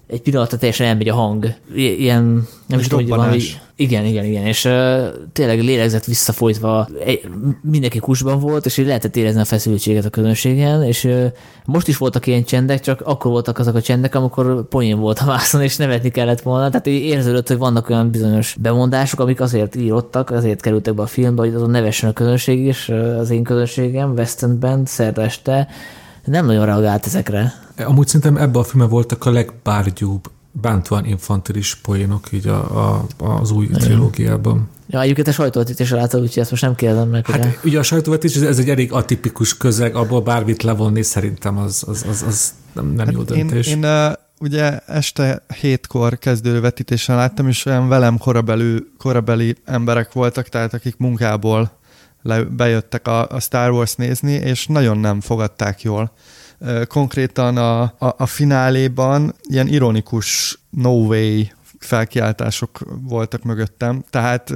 [0.06, 1.54] egy pillanatra teljesen elmegy a hang.
[1.74, 3.40] Ilyen, nem is tudom, hogy valami...
[3.80, 7.28] Igen, igen, igen, és uh, tényleg lélegzett visszafolytva, egy,
[7.62, 11.26] mindenki kusban volt, és így lehetett érezni a feszültséget a közönségen, és uh,
[11.64, 15.24] most is voltak ilyen csendek, csak akkor voltak azok a csendek, amikor poén volt a
[15.24, 16.68] vászon, és nevetni kellett volna.
[16.68, 21.06] Tehát így érződött, hogy vannak olyan bizonyos bemondások, amik azért írottak, azért kerültek be a
[21.06, 22.88] filmbe, hogy azon nevessen a közönség is,
[23.18, 25.68] az én közönségem, West Endben, szerda este,
[26.24, 27.52] nem nagyon reagált ezekre.
[27.84, 33.50] Amúgy szerintem ebben a filmben voltak a legbárgyúbb bántóan infantilis poénok így a, a, az
[33.50, 33.78] új Igen.
[33.78, 34.68] trilógiában.
[34.88, 37.26] Ja, egyébként a sajtóvetítésre látod, úgyhogy ezt most nem kérdem meg.
[37.26, 41.84] Hát ugye, ugye a sajtóvetítés ez egy elég atipikus közeg, abból bármit levonni szerintem az,
[41.86, 43.66] az, az, az nem, nem hát jó döntés.
[43.66, 50.12] Én, én uh, ugye este hétkor kezdődő vetítésen láttam, és olyan velem korabeli, korabeli emberek
[50.12, 51.78] voltak, tehát akik munkából
[52.22, 56.12] le, bejöttek a, a Star Wars nézni, és nagyon nem fogadták jól
[56.88, 61.42] konkrétan a, a, a fináléban ilyen ironikus no way
[61.78, 64.52] felkiáltások voltak mögöttem, tehát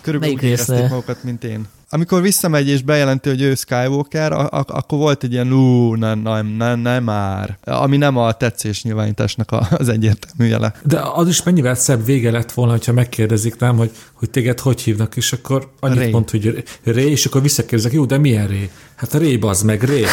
[0.00, 4.98] körülbelül úgy érezték magukat, mint én amikor visszamegy és bejelenti, hogy ő Skywalker, ak- akkor
[4.98, 9.88] volt egy ilyen ú, nem, nem, nem, nem már, ami nem a tetszés nyilvánításnak az
[9.88, 10.74] egyértelmű jele.
[10.82, 14.80] De az is mennyivel szebb vége lett volna, ha megkérdezik, nem, hogy, hogy téged hogy
[14.80, 16.10] hívnak, és akkor annyit Ray.
[16.10, 18.70] mond, hogy Ré, és akkor visszakérdezek, jó, de milyen Ré?
[18.98, 20.04] Hát a Ré az meg, Ré.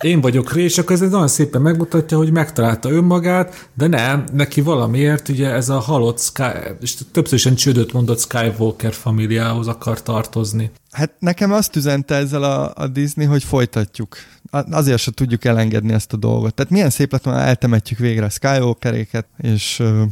[0.00, 4.60] Én vagyok Ré, és akkor ez nagyon szépen megmutatja, hogy megtalálta önmagát, de nem, neki
[4.60, 6.42] valamiért ugye ez a halott Sky,
[6.80, 10.70] és többször is csődöt mondott Skywalker familiához akar tartozni.
[10.90, 14.16] Hát nekem azt üzente ezzel a, a Disney, hogy folytatjuk.
[14.70, 16.54] Azért se tudjuk elengedni ezt a dolgot.
[16.54, 20.02] Tehát milyen szép lett volna, eltemetjük végre a Skywalkeréket, és uh,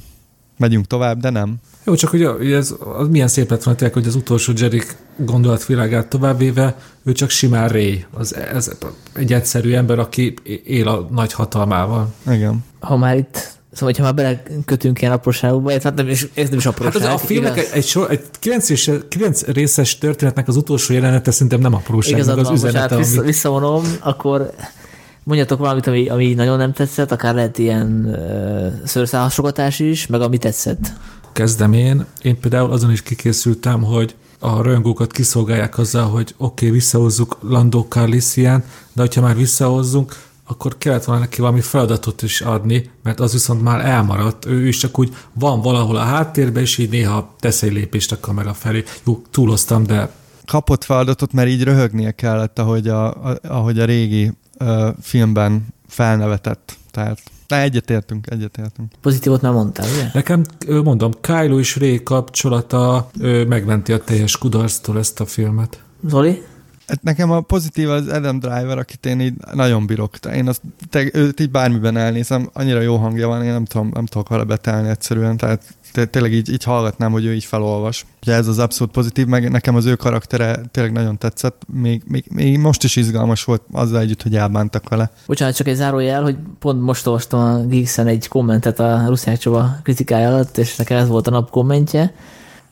[0.59, 1.55] megyünk tovább, de nem.
[1.85, 4.83] Jó, csak hogy ez, az milyen szép lett volna, hogy az utolsó Jedi
[5.19, 8.05] gondolatvilágát továbbvéve, ő csak simán Ray.
[8.11, 8.71] Az, ez
[9.15, 12.15] egy egyszerű ember, aki él a nagy hatalmával.
[12.27, 12.65] Igen.
[12.81, 16.67] Ha már itt Szóval, ha már belekötünk ilyen apróságokba, hát nem is, ez nem is
[16.67, 17.03] apróság.
[17.03, 20.95] Hát az a filmnek egy, egy, sor, egy 9, és, 9 részes történetnek az utolsó
[20.95, 22.97] jelenete szerintem nem apróság, Igazad az üzenete.
[22.97, 23.27] Vissza, ami...
[23.27, 24.51] visszavonom, akkor
[25.23, 30.39] mondjatok valamit, ami, ami nagyon nem tetszett, akár lehet ilyen uh, szőrszálhasogatás is, meg ami
[30.39, 30.93] tetszett.
[31.33, 37.39] kezdemén én például azon is kikészültem, hogy a rajongókat kiszolgálják azzal, hogy oké, okay, visszahozzuk
[37.41, 43.21] Landó Carlisian, de hogyha már visszahozzunk, akkor kellett volna neki valami feladatot is adni, mert
[43.21, 44.47] az viszont már elmaradt.
[44.47, 48.21] Ő is csak úgy van valahol a háttérben, és így néha tesz egy lépést a
[48.21, 48.85] kamera felé.
[49.05, 50.11] Jó, túloztam, de...
[50.47, 56.77] Kapott feladatot, mert így röhögnie kellett, ahogy a, a, ahogy a régi uh, filmben felnevetett.
[56.91, 58.93] Tehát de egyetértünk, egyetértünk.
[59.01, 60.11] Pozitívot már mondtál, ugye?
[60.13, 63.11] Nekem, mondom, Kylo és Ray kapcsolata
[63.49, 65.83] megmenti a teljes kudarctól ezt a filmet.
[66.09, 66.43] Zoli?
[66.87, 70.15] Hát nekem a pozitív az Adam Driver, akit én így nagyon bírok.
[70.35, 74.07] Én azt, te, őt így bármiben elnézem, annyira jó hangja van, én nem tudom, nem
[74.07, 75.63] tudok vele betelni egyszerűen, tehát
[76.11, 78.07] tényleg így, így hallgatnám, hogy ő így felolvas.
[78.23, 82.25] Ugye ez az abszolút pozitív, meg nekem az ő karaktere tényleg nagyon tetszett, még, még,
[82.29, 85.11] még most is izgalmas volt azzal együtt, hogy elbántak vele.
[85.27, 89.77] Bocsánat, csak egy zárójel, hogy pont most olvastam a Geeksen egy kommentet a Ruszák Csaba
[89.83, 92.15] kritikája alatt, és nekem ez volt a nap kommentje.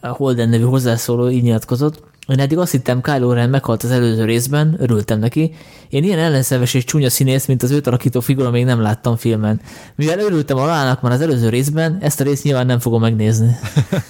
[0.01, 4.25] A Holden nevű hozzászóló így nyilatkozott, én eddig azt hittem, Kylo Ren meghalt az előző
[4.25, 5.55] részben, örültem neki.
[5.89, 9.61] Én ilyen ellenszenves és csúnya színész, mint az őt alakító figura még nem láttam filmen.
[9.95, 13.57] Mivel örültem a lának már az előző részben, ezt a részt nyilván nem fogom megnézni.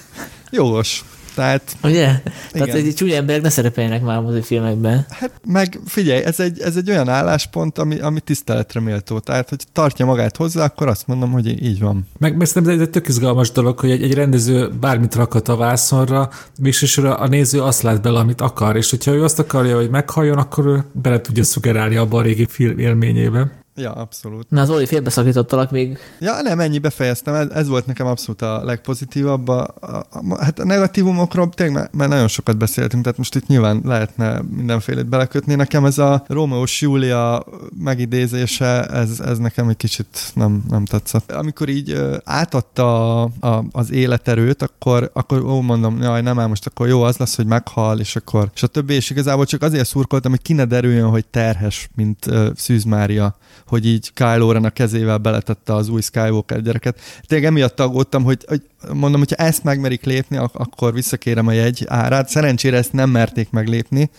[0.49, 1.05] Jogos.
[1.37, 2.21] Tehát, Ugye?
[2.51, 5.05] Tehát egy csúnya emberek ne szerepeljenek már a filmekben.
[5.09, 9.19] Hát meg figyelj, ez egy, ez egy olyan álláspont, ami, ami tiszteletre méltó.
[9.19, 12.07] Tehát, hogy tartja magát hozzá, akkor azt mondom, hogy így van.
[12.19, 16.29] Meg ez nem egy tök izgalmas dolog, hogy egy, egy rendező bármit rakat a vászonra,
[16.59, 20.37] végsősorban a néző azt lát bele, amit akar, és hogyha ő azt akarja, hogy meghalljon,
[20.37, 23.51] akkor ő bele tudja szugerálni abba a régi film élményébe.
[23.79, 24.49] Ja, abszolút.
[24.49, 25.97] Na, Zoli, félbeszakítottalak még.
[26.19, 27.33] Ja, nem, ennyi befejeztem.
[27.33, 29.47] Ez, ez volt nekem abszolút a legpozitívabb.
[29.47, 33.47] A, a, a, hát a negatívumokról tényleg már, már nagyon sokat beszéltünk, tehát most itt
[33.47, 35.55] nyilván lehetne mindenfélét belekötni.
[35.55, 37.43] Nekem ez a Romeo Julia
[37.83, 41.31] megidézése, ez, ez nekem egy kicsit nem, nem tetszett.
[41.31, 46.87] Amikor így átadta a, a, az életerőt, akkor, akkor ó, mondom, jaj, nem most akkor
[46.87, 50.31] jó, az lesz, hogy meghal, és akkor, és a többi, és igazából csak azért szurkoltam,
[50.31, 53.37] hogy ki ne derüljön, hogy terhes, mint uh, Szűz Mária
[53.67, 56.99] hogy így Kylo Ren a kezével beletette az új Skywalker gyereket.
[57.27, 58.61] Tényleg emiatt aggódtam, hogy, hogy
[58.93, 62.29] mondom, hogyha ezt megmerik lépni, akkor visszakérem a jegy árát.
[62.29, 64.09] Szerencsére ezt nem merték meglépni,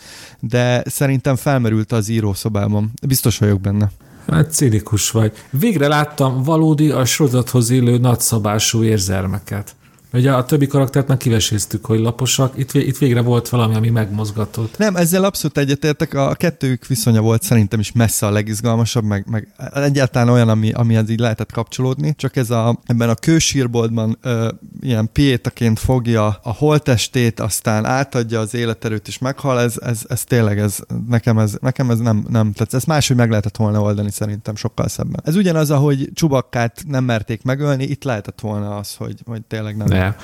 [0.40, 2.92] de szerintem felmerült az írószobában.
[3.06, 3.90] Biztos vagyok benne.
[4.26, 5.32] Hát cinikus vagy.
[5.50, 9.76] Végre láttam valódi a sorozathoz illő nagyszabású érzelmeket.
[10.12, 14.78] Ugye a többi karaktert már kiveséztük, hogy laposak, itt, itt végre volt valami, ami megmozgatott.
[14.78, 19.48] Nem, ezzel abszolút egyetértek, a kettőjük viszonya volt szerintem is messze a legizgalmasabb, meg, meg
[19.74, 24.48] egyáltalán olyan, ami, amihez így lehetett kapcsolódni, csak ez a, ebben a kősírboltban ö,
[24.80, 30.58] ilyen piétaként fogja a holtestét, aztán átadja az életerőt és meghal, ez, ez, ez tényleg,
[30.58, 34.56] ez, nekem, ez, nekem ez nem, nem tehát ez máshogy meg lehetett volna oldani szerintem
[34.56, 35.20] sokkal szebben.
[35.24, 39.96] Ez ugyanaz, ahogy Csubakkát nem merték megölni, itt lehetett volna az, hogy, hogy tényleg nem
[39.98, 40.14] ne.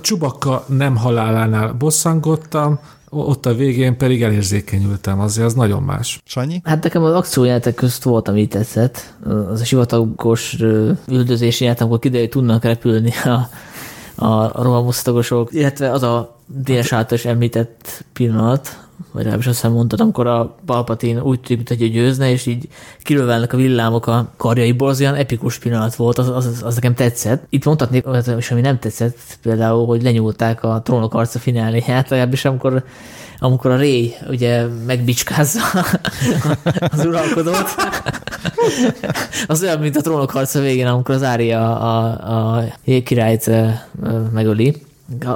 [0.00, 2.78] Csubakka nem halálánál bosszangottam,
[3.10, 6.20] ott a végén pedig elérzékenyültem, azért az nagyon más.
[6.24, 6.60] Sanyi?
[6.64, 9.14] Hát nekem az akciójátek közt volt, ami tetszett.
[9.50, 10.56] Az a sivatagos
[11.08, 13.48] üldözési játék, amikor kiderül, hogy tudnak repülni a,
[14.26, 20.00] a rohamosztagosok, illetve az a DS által is említett pillanat, vagy legalábbis azt hiszem mondtad,
[20.00, 22.68] amikor a Palpatine úgy tűnik, hogy győzne, és így
[23.02, 27.46] kilövelnek a villámok a karjaiból, az olyan epikus pillanat volt, az, az, az nekem tetszett.
[27.48, 28.06] Itt mondhatnék,
[28.38, 32.84] és ami nem tetszett, például, hogy lenyúlták a trónok arca fináléját, legalábbis amikor
[33.40, 35.60] amikor a Ray ugye megbicskázza
[36.92, 37.74] az uralkodót,
[39.46, 42.64] az olyan, mint a trónok harca végén, amikor az Ária a, a, a
[43.04, 43.50] királyt
[44.32, 44.87] megöli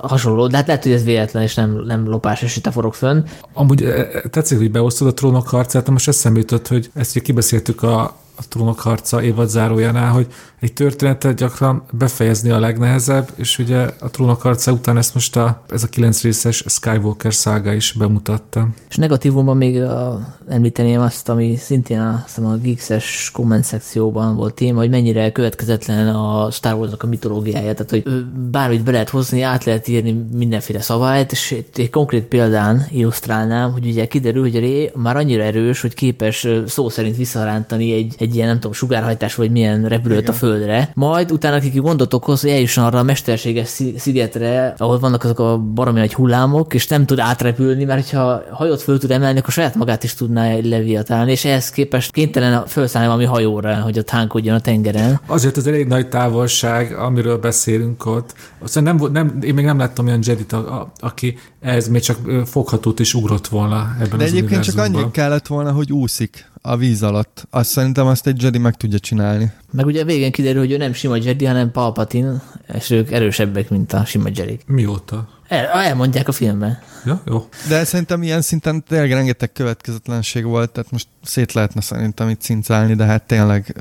[0.02, 3.24] hasonló, de hát lehet, hogy ez véletlen, és nem, nem lopás, és itt forog fönn.
[3.52, 3.94] Amúgy
[4.30, 8.00] tetszik, hogy beosztod a trónok harcát, most eszembe jutott, hogy ezt ugye kibeszéltük a,
[8.34, 10.26] a trónok harca évad zárójánál, hogy
[10.62, 15.62] egy történetet gyakran befejezni a legnehezebb, és ugye a trónok harca után ezt most a,
[15.70, 18.68] ez a kilenc részes Skywalker szága is bemutatta.
[18.88, 24.78] És negatívumban még a, említeném azt, ami szintén a, a Geeks-es komment szekcióban volt téma,
[24.78, 28.02] hogy mennyire következetlen a Star wars a mitológiája, tehát hogy
[28.50, 33.86] bármit be lehet hozni, át lehet írni mindenféle szabályt, és egy konkrét példán illusztrálnám, hogy
[33.86, 38.34] ugye kiderül, hogy a Ré már annyira erős, hogy képes szó szerint visszarántani egy, egy
[38.34, 42.40] ilyen, nem tudom, sugárhajtás, vagy milyen repülőt a föld földre, majd utána akik gondot okoz,
[42.40, 47.06] hogy eljusson arra a mesterséges szigetre, ahol vannak azok a baromi nagy hullámok, és nem
[47.06, 51.44] tud átrepülni, mert ha hajót föl tud emelni, akkor saját magát is tudná leviatálni, és
[51.44, 55.20] ehhez képest kénytelen felszállni valami hajóra, hogy ott hánkodjon a tengeren.
[55.26, 58.34] Azért az elég nagy távolság, amiről beszélünk ott.
[58.58, 62.18] Aztán nem, nem, én még nem láttam olyan Jedit, a, a, aki ez még csak
[62.44, 66.76] foghatót is ugrott volna ebben De az egyébként csak annyi kellett volna, hogy úszik a
[66.76, 67.46] víz alatt.
[67.50, 69.52] Azt szerintem azt egy Jedi meg tudja csinálni.
[69.72, 72.42] Meg ugye végén kiderül, hogy ő nem sima Jedi, hanem Palpatine,
[72.74, 74.58] és ők erősebbek, mint a sima Jedi.
[74.66, 75.28] Mióta?
[75.52, 76.78] El, elmondják a filmben.
[77.04, 77.48] Ja, jó.
[77.68, 82.94] De szerintem ilyen szinten tényleg rengeteg következetlenség volt, tehát most szét lehetne szerintem itt cincálni,
[82.94, 83.76] de hát tényleg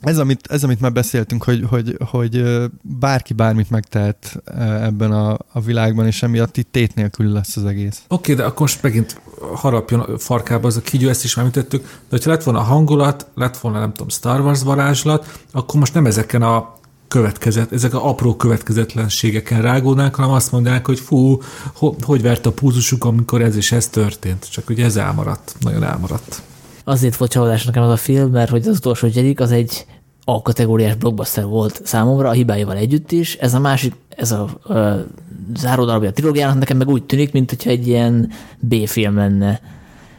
[0.00, 2.44] ez, amit, ez, amit már beszéltünk, hogy, hogy, hogy
[2.82, 4.42] bárki bármit megtehet
[4.82, 8.02] ebben a, a világban, és emiatt itt tét nélkül lesz az egész.
[8.08, 9.20] Oké, okay, de akkor most megint
[9.54, 13.56] harapjon a farkába az a kígyó, ezt is említettük, de hogyha lett volna hangulat, lett
[13.56, 16.74] volna nem tudom, Star Wars varázslat, akkor most nem ezeken a
[17.14, 21.38] következet, ezek a apró következetlenségeken rágódnánk, hanem azt mondják, hogy fú,
[21.74, 24.50] ho, hogy vert a púzusuk, amikor ez és ez történt.
[24.50, 26.42] Csak ugye ez elmaradt, nagyon elmaradt.
[26.84, 29.86] Azért volt csalódás nekem az a film, mert hogy az utolsó gyedik az egy
[30.24, 33.34] A kategóriás blockbuster volt számomra, a hibáival együtt is.
[33.34, 34.94] Ez a másik, ez a uh,
[35.56, 39.60] záródarabja a trilógiának nekem meg úgy tűnik, mint hogyha egy ilyen B-film lenne.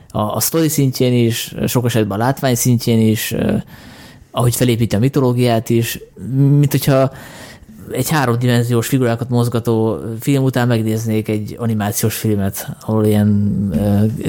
[0.10, 3.62] A, a sztori szintjén is, sok esetben a látvány szintjén is, uh,
[4.36, 6.00] ahogy felépíti a mitológiát is,
[6.60, 7.12] mint hogyha
[7.92, 13.70] egy háromdimenziós figurákat mozgató film után megnéznék egy animációs filmet, ahol ilyen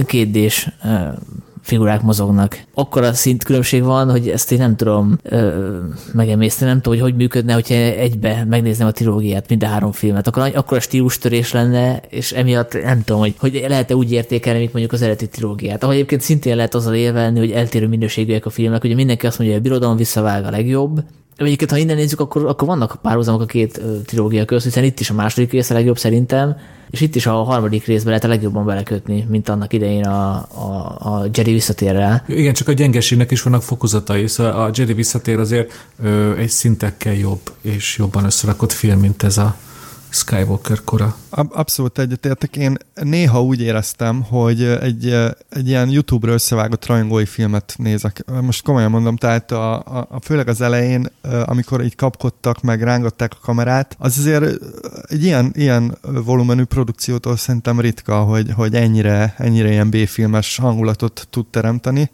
[0.07, 0.68] kétdés
[1.66, 2.60] figurák mozognak.
[2.74, 5.76] Akkor a szint különbség van, hogy ezt én nem tudom ö,
[6.12, 10.26] megemészteni, nem tudom, hogy hogy működne, hogyha egybe megnézném a trilógiát, mind a három filmet.
[10.26, 14.72] Akkor, akkor a stílustörés lenne, és emiatt nem tudom, hogy, hogy lehet-e úgy értékelni, mint
[14.72, 15.82] mondjuk az eredeti trilógiát.
[15.82, 18.84] Ahogy egyébként szintén lehet azzal érvelni, hogy eltérő minőségűek a filmek.
[18.84, 21.02] Ugye mindenki azt mondja, hogy a birodalom visszavág a legjobb,
[21.37, 25.11] Egyébként, ha innen nézzük, akkor, akkor vannak párhuzamok a két trilógia között, hiszen itt is
[25.11, 26.57] a második rész a legjobb szerintem,
[26.91, 30.97] és itt is a harmadik részben lehet a legjobban belekötni, mint annak idején a, a,
[30.99, 32.24] a Jedi visszatér rá.
[32.28, 35.72] Igen, csak a gyengeségnek is vannak fokozatai, szóval a Jedi visszatér azért
[36.03, 39.57] ö, egy szintekkel jobb és jobban összerakott film, mint ez a
[40.16, 41.16] Skywalker kora.
[41.30, 42.56] Abszolút egyetértek.
[42.56, 45.08] Én néha úgy éreztem, hogy egy,
[45.48, 48.24] egy ilyen YouTube-ra összevágott rajongói filmet nézek.
[48.40, 51.06] Most komolyan mondom, tehát a, a, a főleg az elején,
[51.44, 54.58] amikor így kapkodtak, meg rángatták a kamerát, az azért
[55.06, 61.46] egy ilyen, ilyen volumenű produkciótól szerintem ritka, hogy, hogy ennyire, ennyire ilyen B-filmes hangulatot tud
[61.46, 62.10] teremteni.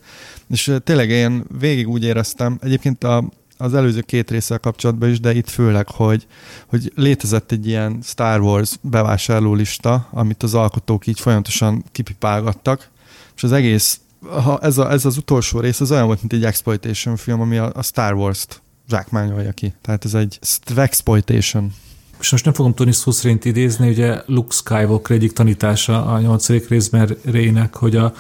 [0.49, 3.25] És tényleg én végig úgy éreztem, egyébként a,
[3.63, 6.27] az előző két résszel kapcsolatban is, de itt főleg, hogy,
[6.67, 12.89] hogy létezett egy ilyen Star Wars bevásárlólista, amit az alkotók így folyamatosan kipipálgattak,
[13.37, 16.45] és az egész, ha ez, a, ez az utolsó rész, az olyan volt, mint egy
[16.45, 19.75] exploitation film, ami a, a Star Wars-t zsákmányolja ki.
[19.81, 20.39] Tehát ez egy
[20.77, 21.73] exploitation.
[22.17, 27.75] Most nem fogom szó szerint idézni, ugye Luke Skywalker egyik tanítása a nyolcadik részben Rének,
[27.75, 28.13] hogy a,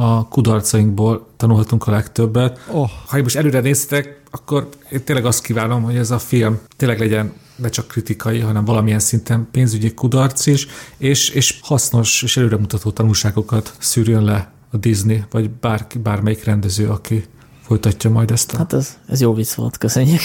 [0.00, 2.60] a kudarcainkból tanulhatunk a legtöbbet.
[2.70, 2.90] Oh.
[3.06, 7.32] Ha most előre néztek, akkor én tényleg azt kívánom, hogy ez a film tényleg legyen
[7.56, 13.72] ne csak kritikai, hanem valamilyen szinten pénzügyi kudarc is, és, és hasznos és előremutató tanulságokat
[13.78, 17.24] szűrjön le a Disney, vagy bárki, bármelyik rendező, aki
[17.68, 18.56] folytatja majd ezt a...
[18.56, 20.20] Hát ez, ez jó vicc volt, köszönjük.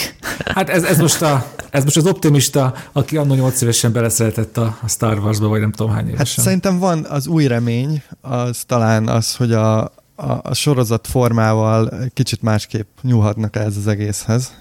[0.54, 4.78] Hát ez, ez, most, a, ez most az optimista, aki annól 8 évesen beleszeretett a,
[4.82, 6.26] a Star Wars-ba, vagy nem tudom hány évesen.
[6.26, 9.90] Hát szerintem van az új remény, az talán az, hogy a, a,
[10.42, 14.52] a sorozat formával kicsit másképp nyúlhatnak ez az egészhez.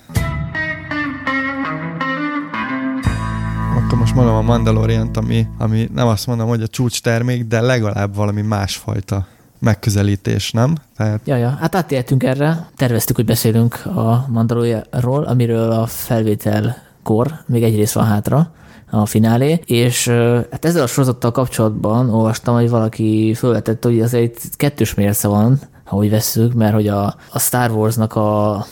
[3.77, 7.61] Akkor most mondom a mandalorian ami, ami nem azt mondom, hogy a csúcs termék, de
[7.61, 9.27] legalább valami másfajta
[9.63, 10.75] megközelítés, nem?
[10.97, 11.21] Tehát...
[11.25, 12.67] Ja, ja, hát átéltünk erre.
[12.75, 18.51] Terveztük, hogy beszélünk a Mandalorianról, amiről a felvételkor még egy rész van hátra
[18.89, 20.07] a finálé, és
[20.51, 25.59] hát ezzel a sorozattal kapcsolatban olvastam, hogy valaki felvetett, hogy az egy kettős mérce van,
[25.83, 28.65] ha úgy vesszük, mert hogy a, a Star Wars-nak a,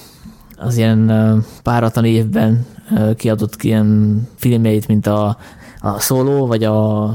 [0.57, 1.11] az ilyen
[1.63, 2.65] páratlan évben
[3.15, 5.37] kiadott ilyen filmjeit, mint a,
[5.79, 7.05] a Solo, vagy a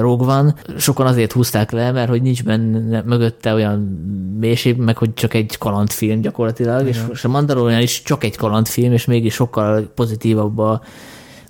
[0.00, 0.54] Rogue van.
[0.76, 3.78] Sokan azért húzták le, mert hogy nincs benne mögötte olyan
[4.38, 7.08] mélység, meg hogy csak egy kalandfilm gyakorlatilag, Igen.
[7.12, 10.82] és a Mandalorian is csak egy kalandfilm, és mégis sokkal pozitívabb a,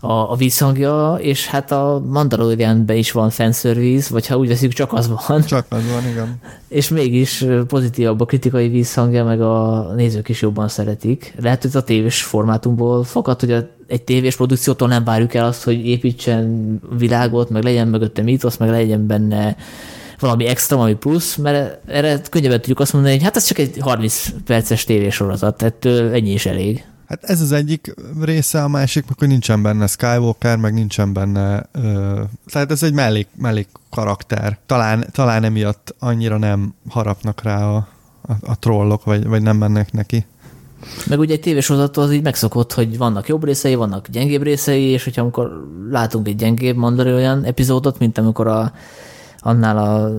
[0.01, 4.93] a, a vízhangja, és hát a Mandalorianben is van fanservice, vagy ha úgy veszük, csak
[4.93, 5.43] az van.
[5.43, 6.39] Csak az van, igen.
[6.69, 11.35] És mégis pozitívabb a kritikai vízhangja, meg a nézők is jobban szeretik.
[11.41, 15.45] Lehet, hogy ez a tévés formátumból fakad, hogy a, egy tévés produkciótól nem várjuk el
[15.45, 19.57] azt, hogy építsen világot, meg legyen mögötte mítosz, meg legyen benne
[20.19, 23.77] valami extra, valami plusz, mert erre könnyebben tudjuk azt mondani, hogy hát ez csak egy
[23.81, 26.85] 30 perces tévésorozat, tehát ennyi is elég.
[27.07, 31.63] Hát ez az egyik része, a másik, hogy nincsen benne Skywalker, meg nincsen benne...
[31.73, 34.59] Ö, tehát ez egy mellék, mellék karakter.
[34.67, 37.89] Talán, talán emiatt annyira nem harapnak rá a,
[38.23, 40.27] a, a trollok, vagy, vagy nem mennek neki.
[41.07, 45.05] Meg ugye egy tévésorozattól az így megszokott, hogy vannak jobb részei, vannak gyengébb részei, és
[45.05, 48.73] hogyha amikor látunk egy gyengébb olyan epizódot, mint amikor a
[49.43, 50.11] annál a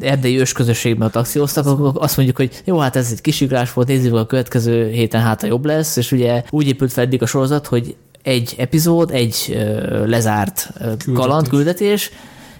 [0.00, 4.14] erdei ősközösségben a taxióztak, akkor azt mondjuk, hogy jó, hát ez egy kisiklás volt, nézzük
[4.14, 7.66] a következő héten hát a jobb lesz, és ugye úgy épült fel eddig a sorozat,
[7.66, 9.58] hogy egy epizód, egy
[10.06, 12.10] lezárt ö, kaland, küldetés,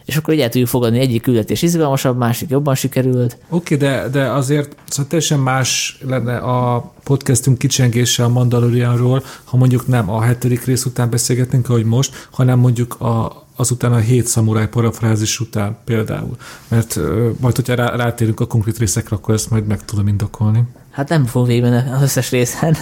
[0.09, 3.39] és akkor így el tudjuk fogadni, egyik küldetés izgalmasabb, másik jobban sikerült.
[3.49, 9.57] Oké, okay, de, de azért szóval teljesen más lenne a podcastünk kicsengése a Mandalorianról, ha
[9.57, 14.27] mondjuk nem a hetedik rész után beszélgetnénk, ahogy most, hanem mondjuk a, azután a hét
[14.27, 16.37] szamuráj parafrázis után például.
[16.69, 20.63] Mert uh, majd, hogyha rá, rátérünk a konkrét részekre, akkor ezt majd meg tudom indokolni.
[20.91, 22.77] Hát nem fog végben az összes részen.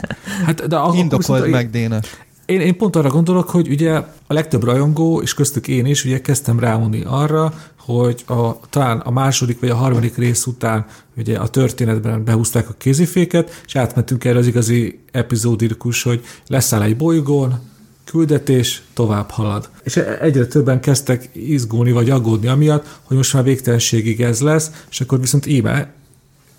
[0.44, 2.06] Hát, de akkor Indokold viszont, meg, Dénes.
[2.46, 3.92] Én, én pont arra gondolok, hogy ugye
[4.26, 9.10] a legtöbb rajongó, és köztük én is, ugye kezdtem ráunni arra, hogy a, talán a
[9.10, 10.86] második vagy a harmadik rész után
[11.16, 16.96] ugye a történetben behúzták a kéziféket, és átmentünk erre az igazi epizódikus, hogy leszáll egy
[16.96, 17.58] bolygón,
[18.04, 19.68] küldetés, tovább halad.
[19.82, 25.00] És egyre többen kezdtek izgulni vagy aggódni amiatt, hogy most már végtelenségig ez lesz, és
[25.00, 25.92] akkor viszont íme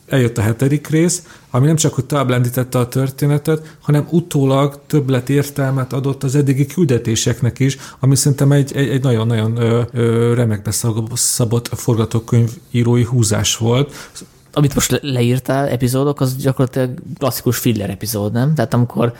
[0.07, 5.29] eljött a hetedik rész, ami nem csak hogy tovább lendítette a történetet, hanem utólag többlet
[5.29, 9.55] értelmet adott az eddigi küldetéseknek is, ami szerintem egy, egy, egy nagyon-nagyon
[10.35, 10.71] remekbe
[11.13, 13.93] szabott forgatókönyvírói húzás volt.
[14.53, 18.53] Amit most leírtál, epizódok, az gyakorlatilag klasszikus filler epizód, nem?
[18.53, 19.13] Tehát amikor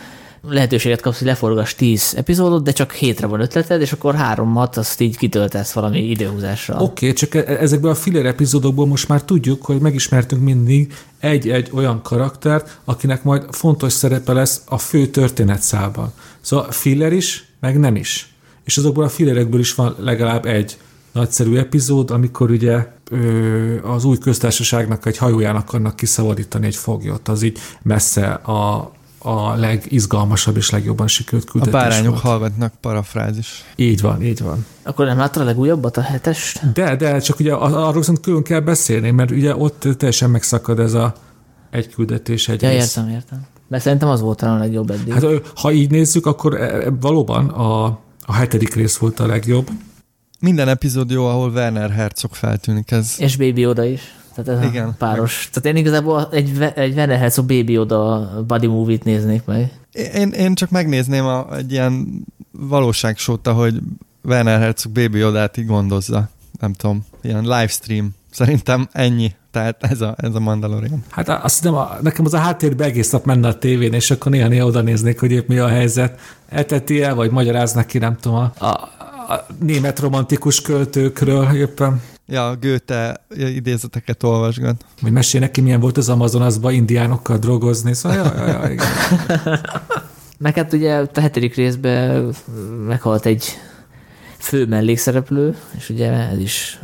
[0.48, 5.00] lehetőséget kapsz, hogy leforgass 10 epizódot, de csak hétre van ötleted, és akkor háromat azt
[5.00, 6.80] így kitöltesz valami időhúzással.
[6.80, 11.70] Oké, okay, csak e- ezekből a filler epizódokból most már tudjuk, hogy megismertünk mindig egy-egy
[11.72, 16.12] olyan karaktert, akinek majd fontos szerepe lesz a fő történetszában.
[16.40, 18.32] Szóval filler is, meg nem is.
[18.64, 20.76] És azokból a fillerekből is van legalább egy
[21.12, 22.86] nagyszerű epizód, amikor ugye
[23.82, 30.56] az új köztársaságnak egy hajójának akarnak kiszabadítani egy foglyot, az így messze a a legizgalmasabb
[30.56, 32.22] és legjobban sikerült küldetés A bárányok volt.
[32.22, 33.64] hallgatnak parafrázis.
[33.76, 34.66] Így van, így van.
[34.82, 36.72] Akkor nem láttad a legújabbat, a hetest?
[36.72, 40.94] De, de, csak ugye arról viszont külön kell beszélni, mert ugye ott teljesen megszakad ez
[40.94, 41.14] a
[41.70, 42.96] egy küldetés, egy ja, rész.
[42.96, 43.46] értem, értem.
[43.68, 45.12] Mert szerintem az volt talán a legjobb eddig.
[45.12, 47.84] Hát ha így nézzük, akkor e, e, valóban a,
[48.24, 49.68] a hetedik rész volt a legjobb.
[50.40, 52.90] Minden epizód jó, ahol Werner Herzog feltűnik.
[52.90, 53.14] Ez...
[53.18, 54.00] És Baby Oda is.
[54.44, 54.88] Tehát ez Igen.
[54.88, 55.48] a páros.
[55.52, 59.72] Tehát én igazából egy, egy Werner Herzog Baby Oda body movie-t néznék meg.
[60.14, 63.80] Én, én csak megnézném a, egy ilyen valóságsót, hogy
[64.22, 66.28] Werner Herzog Baby Odát így gondozza.
[66.60, 68.14] Nem tudom, ilyen livestream.
[68.30, 69.34] Szerintem ennyi.
[69.50, 71.04] Tehát ez a, ez a Mandalorian.
[71.08, 74.32] Hát azt hiszem, a, nekem az a háttérben egész nap menne a tévén, és akkor
[74.32, 76.20] néha-néha oda néznék, hogy épp mi a helyzet.
[76.48, 78.90] Eteti el, vagy magyaráznak ki, nem tudom, a, a,
[79.32, 82.00] a német romantikus költőkről éppen.
[82.30, 84.84] Ja, Goethe idézeteket olvasgat.
[85.02, 88.86] Vagy mesél neki, milyen volt az Amazonasban indiánokkal drogozni, szóval ja, ja, ja, igen.
[90.38, 92.34] Meg hát ugye a hetedik részben
[92.86, 93.44] meghalt egy
[94.38, 96.78] fő mellékszereplő, és ugye ez is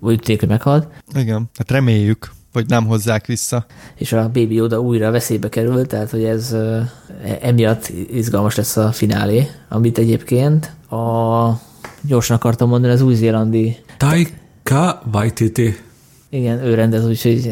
[0.00, 0.88] úgy tűnik, hogy meghalt.
[1.14, 3.66] Igen, hát reméljük, hogy nem hozzák vissza.
[3.94, 6.92] És a Baby oda újra veszélybe került, tehát hogy ez e,
[7.40, 11.50] emiatt izgalmas lesz a finálé, amit egyébként a
[12.00, 13.76] gyorsan akartam mondani, az új-zélandi
[14.66, 15.76] Taika Waititi.
[16.28, 17.50] Igen, ő rendez, úgyhogy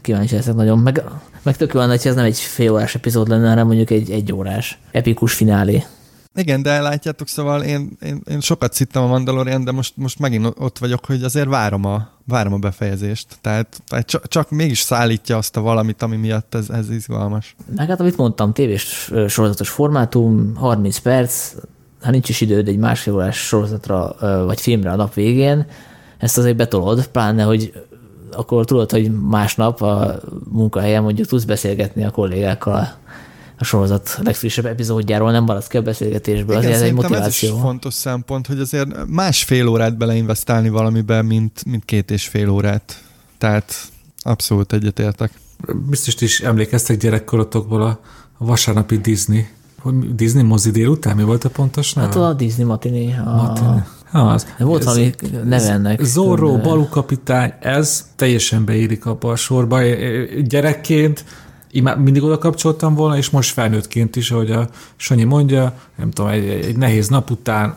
[0.00, 0.78] kíváncsi leszek nagyon.
[0.78, 1.04] Meg,
[1.42, 4.32] meg tök lenne, hogy ez nem egy fél órás epizód lenne, hanem mondjuk egy egy
[4.32, 5.84] órás epikus finálé.
[6.34, 10.52] Igen, de látjátok, szóval én, én, én sokat szittem a Mandalorian, de most, most megint
[10.58, 13.26] ott vagyok, hogy azért várom a, várom a befejezést.
[13.40, 17.54] Tehát, tehát csak, csak mégis szállítja azt a valamit, ami miatt ez, ez izgalmas.
[17.76, 21.54] Meg hát, amit mondtam, tévés sorozatos formátum, 30 perc,
[22.02, 25.66] ha nincs is időd egy másfél órás sorozatra vagy filmre a nap végén,
[26.22, 27.72] ezt azért betolod, pláne, hogy
[28.30, 33.00] akkor tudod, hogy másnap a munkahelyen mondjuk tudsz beszélgetni a kollégákkal
[33.58, 37.48] a sorozat legfrissebb epizódjáról, nem maradsz ki a beszélgetésből, Igen, azért ez egy motiváció.
[37.48, 42.48] ez is fontos szempont, hogy azért másfél órát beleinvestálni valamiben, mint, mint két és fél
[42.48, 43.02] órát.
[43.38, 43.74] Tehát
[44.22, 45.32] abszolút egyetértek.
[45.88, 48.00] Biztos is emlékeztek gyerekkorotokból a
[48.38, 49.46] vasárnapi Disney
[50.14, 51.16] Disney mozi délután?
[51.16, 52.06] Mi volt a pontos neve?
[52.06, 53.14] Hát a Disney matiné.
[53.24, 53.34] A...
[53.34, 53.82] matiné.
[54.12, 54.46] Az.
[54.58, 56.02] Volt valami neve ennek.
[56.02, 59.80] Zorro, Balu kapitány, ez teljesen beírik abba a sorba.
[60.44, 61.24] Gyerekként
[61.96, 66.48] mindig oda kapcsoltam volna, és most felnőttként is, ahogy a Sanyi mondja, nem tudom, egy,
[66.48, 67.76] egy nehéz nap után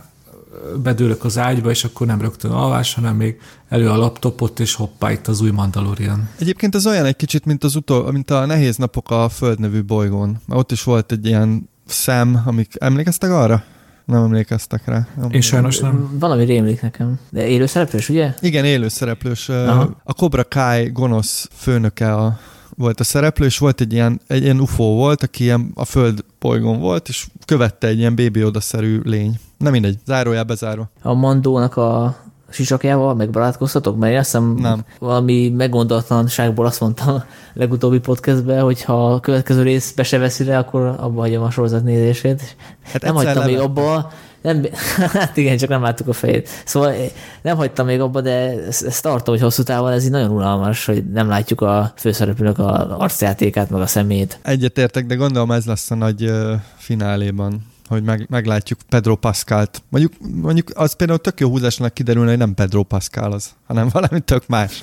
[0.83, 5.11] bedőlök az ágyba, és akkor nem rögtön alvás, hanem még elő a laptopot, és hoppá,
[5.11, 6.29] itt az új Mandalorian.
[6.39, 9.83] Egyébként ez olyan egy kicsit, mint, az utol, mint a nehéz napok a Föld nevű
[9.83, 10.41] bolygón.
[10.47, 13.63] Ott is volt egy ilyen szem, amik emlékeztek arra?
[14.05, 15.07] Nem emlékeztek rá.
[15.17, 16.17] Nem Én sajnos nem.
[16.19, 17.19] Valami rémlik nekem.
[17.29, 18.33] De élőszereplős, ugye?
[18.39, 19.49] Igen, élőszereplős.
[19.49, 19.95] Aha.
[20.03, 22.39] A Cobra Kai gonosz főnöke a,
[22.77, 26.25] volt a szereplő, és volt egy ilyen, egy ilyen UFO volt, aki ilyen a föld
[26.39, 29.39] bolygón volt, és követte egy ilyen bébi odaszerű lény.
[29.57, 30.89] Nem mindegy, zárójá bezárva.
[31.01, 32.17] A Mandónak a
[32.49, 33.97] sisakjával megbarátkoztatok?
[33.97, 34.85] Mert én azt hiszem Nem.
[34.99, 40.43] valami meggondolatlanságból azt mondtam a legutóbbi podcastben, hogy ha a következő rész be se veszi
[40.43, 42.55] le, akkor abba hagyom a sorozat nézését.
[42.83, 44.11] Hát nem hagytam még abba,
[44.45, 44.65] nem,
[45.13, 46.49] hát igen, csak nem láttuk a fejét.
[46.65, 46.93] Szóval
[47.41, 50.85] nem hagytam még abba, de ezt, ezt tartom, hogy hosszú távon ez így nagyon unalmas,
[50.85, 54.39] hogy nem látjuk a főszereplőnek a arcjátékát, meg a szemét.
[54.41, 59.83] Egyetértek, de gondolom ez lesz a nagy uh, fináléban, hogy meg, meglátjuk Pedro Pascalt.
[59.89, 64.19] Mondjuk, mondjuk az például tök jó húzásnak kiderülne, hogy nem Pedro Pascal az, hanem valami
[64.19, 64.81] tök más.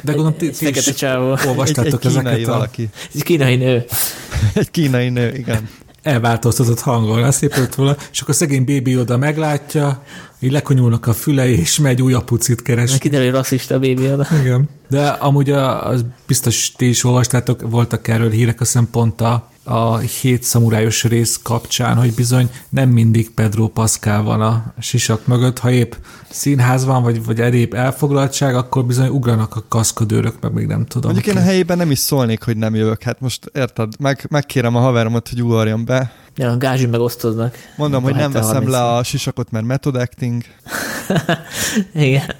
[0.00, 1.34] De gondolom, ti, ti is csávó.
[1.34, 2.88] Egy, olvastátok egy kínai ezeket a valaki.
[3.14, 3.84] Egy kínai nő.
[4.54, 5.68] Egy kínai nő, igen.
[6.02, 10.02] elváltoztatott hangon, lett volna, és akkor szegény bébi oda meglátja,
[10.38, 12.98] így lekonyulnak a fülei, és megy új apucit keres.
[12.98, 14.26] Kiderül, hogy rasszista bébi oda.
[14.40, 14.68] Igen.
[14.88, 19.98] De amúgy a, az biztos ti is olvastátok, voltak erről hírek, hiszem pont a, a
[19.98, 25.70] hét szamurájos rész kapcsán, hogy bizony nem mindig Pedro Pascal van a sisak mögött, ha
[25.70, 25.92] épp
[26.30, 31.12] színház van, vagy, vagy erébb elfoglaltság, akkor bizony ugranak a kaszkadőrök, meg még nem tudom.
[31.12, 33.02] Mondjuk én a helyében nem is szólnék, hogy nem jövök.
[33.02, 36.12] Hát most érted, meg, megkérem a haveromat, hogy ugorjon be.
[36.36, 37.56] Ja, a gázsi megosztoznak.
[37.76, 38.34] Mondom, hogy nem 70-30.
[38.34, 40.42] veszem le a sisakot, mert method acting.
[41.94, 42.34] Igen.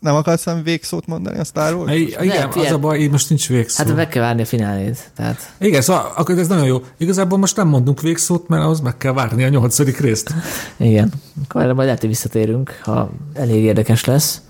[0.00, 2.72] Nem akarsz valami végszót mondani a Star I- igen, Nem, az figyelj.
[2.74, 3.84] a baj, így most nincs végszó.
[3.84, 5.10] Hát meg kell várni a finálét.
[5.16, 6.82] Tehát Igen, szóval akkor ez nagyon jó.
[6.96, 10.34] Igazából most nem mondunk végszót, mert ahhoz meg kell várni a nyolcadik részt.
[10.76, 11.12] igen.
[11.48, 14.40] Akkor erre majd lehet, hogy visszatérünk, ha elég érdekes lesz.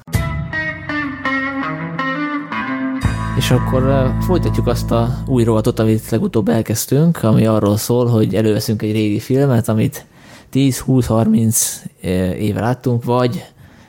[3.37, 8.35] És akkor uh, folytatjuk azt a új rovatot, amit legutóbb elkezdtünk, ami arról szól, hogy
[8.35, 10.05] előveszünk egy régi filmet, amit
[10.51, 11.83] 10, 20, 30
[12.39, 13.45] éve láttunk, vagy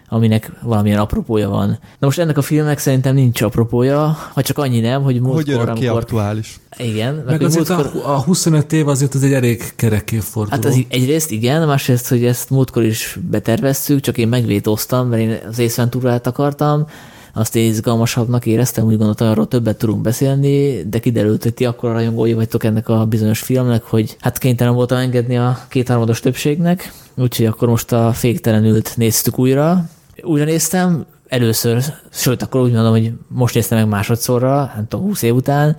[0.09, 1.67] aminek valamilyen apropója van.
[1.69, 5.53] Na most ennek a filmnek szerintem nincs apropója, ha csak annyi nem, hogy Hogy múltkor,
[5.53, 6.01] örökké amikor...
[6.01, 6.59] aktuális.
[6.77, 8.01] Igen, meg, Meg hogy azért múltkor...
[8.03, 10.55] a, a 25 év azért az egy elég kerek évforduló.
[10.55, 15.37] Hát az egyrészt igen, másrészt, hogy ezt múltkor is beterveztük, csak én megvétóztam, mert én
[15.49, 16.85] az észventúrát akartam,
[17.33, 21.91] azt én izgalmasabbnak éreztem, úgy gondoltam, arról többet tudunk beszélni, de kiderült, hogy ti akkor
[21.91, 27.45] rajongói vagytok ennek a bizonyos filmnek, hogy hát kénytelen voltam engedni a kétharmados többségnek, úgyhogy
[27.45, 29.89] akkor most a féktelenült néztük újra.
[30.22, 35.22] Újra néztem, először, sőt, akkor úgy mondom, hogy most néztem meg másodszorra, nem tudom, 20
[35.22, 35.76] év után,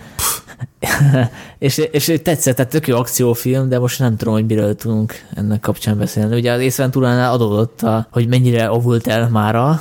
[1.58, 5.60] és, és tetszett, tehát tök jó akciófilm, de most nem tudom, hogy miről tudunk ennek
[5.60, 6.36] kapcsán beszélni.
[6.36, 9.80] Ugye az Észventúránál adódott, a, hogy mennyire avult el mára,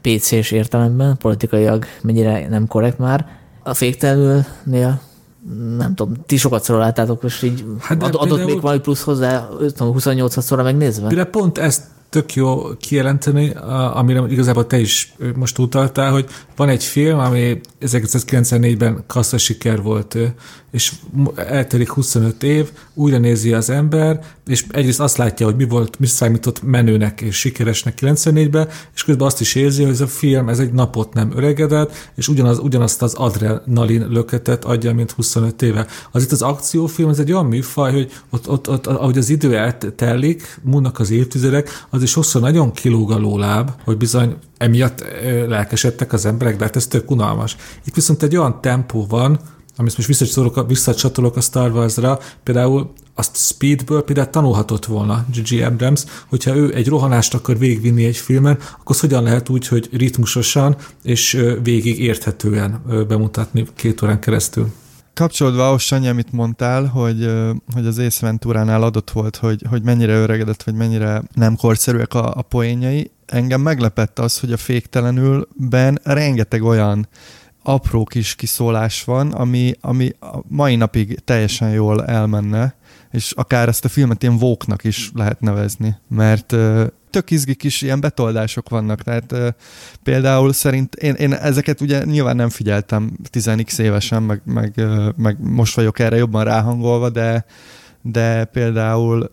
[0.00, 3.26] PC-s értelemben, politikailag mennyire nem korrekt már.
[3.62, 5.00] A féktelenülnél
[5.76, 9.02] nem tudom, ti sokat láttátok, és így Hát de ad, adott például- még valami plusz
[9.02, 11.06] hozzá, nem tudom, 28-szorra megnézve?
[11.06, 11.82] Például pont ezt
[12.14, 13.52] tök jó kijelenteni,
[13.92, 20.16] amire igazából te is most utaltál, hogy van egy film, ami 1994-ben kassza siker volt,
[20.74, 20.92] és
[21.34, 26.06] eltelik 25 év, újra nézi az ember, és egyrészt azt látja, hogy mi volt, mi
[26.06, 30.58] számított menőnek és sikeresnek 94-ben, és közben azt is érzi, hogy ez a film, ez
[30.58, 35.86] egy napot nem öregedett, és ugyanaz, ugyanazt az adrenalin löketet adja, mint 25 éve.
[36.10, 39.56] Az itt az akciófilm, ez egy olyan műfaj, hogy ott, ott, ott ahogy az idő
[39.56, 45.04] eltelik, múlnak az évtizedek, az is sokszor nagyon kilóg a lóláb, hogy bizony emiatt
[45.46, 47.56] lelkesedtek az emberek, de hát ez tök unalmas.
[47.84, 49.38] Itt viszont egy olyan tempó van,
[49.76, 55.60] amit most visszacsatolok, visszacsatolok a Star Wars-ra, például azt Speedből például tanulhatott volna G.G.
[55.60, 60.76] Abrams, hogyha ő egy rohanást akar végigvinni egy filmen, akkor hogyan lehet úgy, hogy ritmusosan
[61.02, 64.72] és végig érthetően bemutatni két órán keresztül.
[65.14, 67.32] Kapcsolódva ahhoz, Sanyi, amit mondtál, hogy,
[67.72, 72.34] hogy az Ace Venturánál adott volt, hogy, hogy mennyire öregedett, vagy mennyire nem korszerűek a,
[72.34, 77.08] a poénjai, engem meglepett az, hogy a féktelenülben rengeteg olyan
[77.62, 82.74] apró kis kiszólás van, ami, ami a mai napig teljesen jól elmenne,
[83.10, 86.56] és akár ezt a filmet ilyen vóknak is lehet nevezni, mert
[87.14, 89.48] tök izgi kis ilyen betoldások vannak, tehát ö,
[90.02, 95.36] például szerint én, én ezeket ugye nyilván nem figyeltem 10x évesen, meg, meg, ö, meg
[95.40, 97.44] most vagyok erre jobban ráhangolva, de,
[98.02, 99.30] de például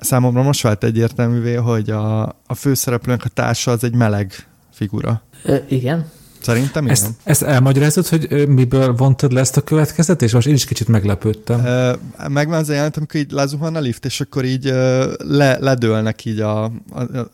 [0.00, 5.22] számomra most vált egyértelművé, hogy a, a főszereplőnk a társa az egy meleg figura.
[5.42, 6.10] Ö, igen.
[6.44, 6.94] Szerintem igen.
[6.94, 10.34] Ezt, ezt elmagyarázod, hogy miből vontad le ezt a következtetést?
[10.34, 11.60] Most én is kicsit meglepődtem.
[12.28, 14.64] Megvan az a jelent, amikor így lezuhan a lift, és akkor így
[15.18, 16.70] le, ledőlnek így a, a,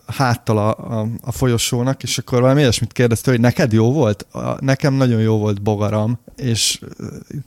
[0.06, 4.26] a háttal a, a, a folyosónak, és akkor valami ilyesmit kérdezte, hogy neked jó volt?
[4.60, 6.80] Nekem nagyon jó volt bogaram, és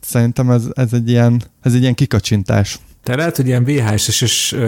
[0.01, 2.80] szerintem ez, ez, egy ilyen, ez egy ilyen kikacsintás.
[3.03, 4.61] Te lehet, hogy ilyen VHS-es uh,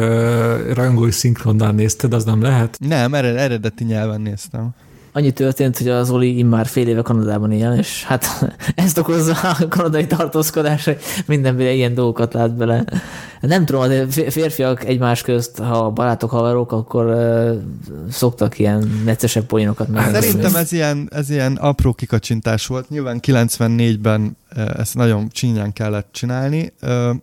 [0.74, 2.78] rajongói szinkronnal nézted, az nem lehet?
[2.80, 4.76] Nem, ered, eredeti nyelven néztem.
[5.16, 8.26] Annyi történt, hogy az Oli immár fél éve Kanadában él, és hát
[8.76, 12.84] ezt okozza a kanadai tartózkodás, hogy mindenből ilyen dolgokat lát bele.
[13.42, 17.62] Nem tudom, de férfiak egymás közt, ha barátok, haverok, akkor uh,
[18.12, 20.14] szoktak ilyen neccesebb poénokat meg.
[20.14, 22.90] Szerintem ez ilyen, ez ilyen apró kikacsintás volt.
[22.90, 26.74] Nyilván 94-ben ezt nagyon csínyán kellett csinálni.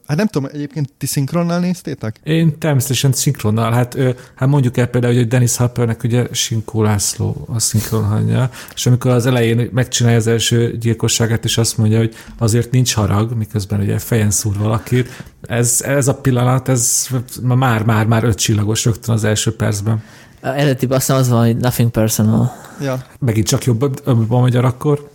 [0.07, 2.21] Hát nem tudom, egyébként ti szinkronnal néztétek?
[2.23, 3.73] Én természetesen szinkronnal.
[3.73, 3.99] Hát,
[4.35, 9.27] hát mondjuk el például, hogy Dennis Hoppernek ugye Sinkó László a szinkronhangja, és amikor az
[9.27, 14.31] elején megcsinálja az első gyilkosságát, és azt mondja, hogy azért nincs harag, miközben ugye fejen
[14.31, 17.07] szúr valakit, ez, ez a pillanat, ez
[17.43, 20.03] már, már, már öt csillagos rögtön az első percben.
[20.41, 22.53] Eredetiben azt az van, hogy nothing personal.
[22.81, 23.05] Ja.
[23.19, 25.11] Megint csak jobb a magyar akkor.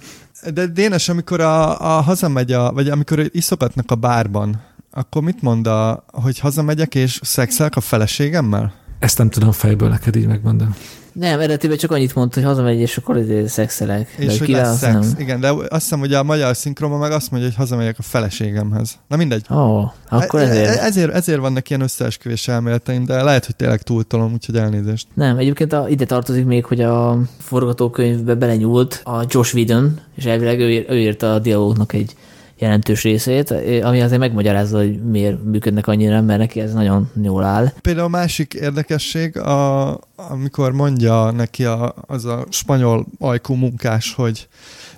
[0.54, 4.62] De Dénes, amikor a, a hazamegy, a, vagy amikor iszogatnak a bárban,
[4.92, 8.74] akkor mit mond, a, hogy hazamegyek és szexelek a feleségemmel?
[9.00, 10.72] Ezt nem tudom fejből neked így megmondani.
[11.20, 14.16] Nem, eredetiben csak annyit mondta, hogy hazamegy, és akkor azért szexelek.
[14.18, 14.94] És de hogy lesz szex.
[14.94, 15.16] Nem.
[15.18, 19.00] Igen, de azt hiszem, hogy a magyar szinkronban meg azt mondja, hogy hazamegyek a feleségemhez.
[19.08, 19.46] Na mindegy.
[19.52, 20.68] Ó, oh, akkor e- ezért.
[20.68, 21.14] E- ezért.
[21.14, 25.08] Ezért vannak ilyen összeesküvés elméleteim, de lehet, hogy tényleg túltolom, úgyhogy elnézést.
[25.14, 30.60] Nem, egyébként a, ide tartozik még, hogy a forgatókönyvbe belenyúlt a Josh Whedon, és elvileg
[30.60, 32.16] ő, ő írta a dialógnak egy
[32.60, 33.52] jelentős részét,
[33.84, 37.72] ami azért megmagyarázza, hogy miért működnek annyira, mert neki ez nagyon jól áll.
[37.82, 44.48] Például a másik érdekesség, a, amikor mondja neki a, az a spanyol ajkú munkás, hogy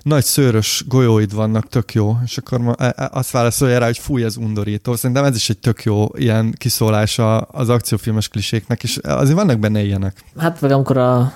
[0.02, 4.24] nagy szőrös golyóid vannak, tök jó, és akkor e, e, azt válaszolja rá, hogy fúj,
[4.24, 4.96] ez undorító.
[4.96, 9.82] Szerintem ez is egy tök jó ilyen kiszólása az akciófilmes kliséknek, és azért vannak benne
[9.82, 10.24] ilyenek.
[10.36, 11.32] Hát meg amikor a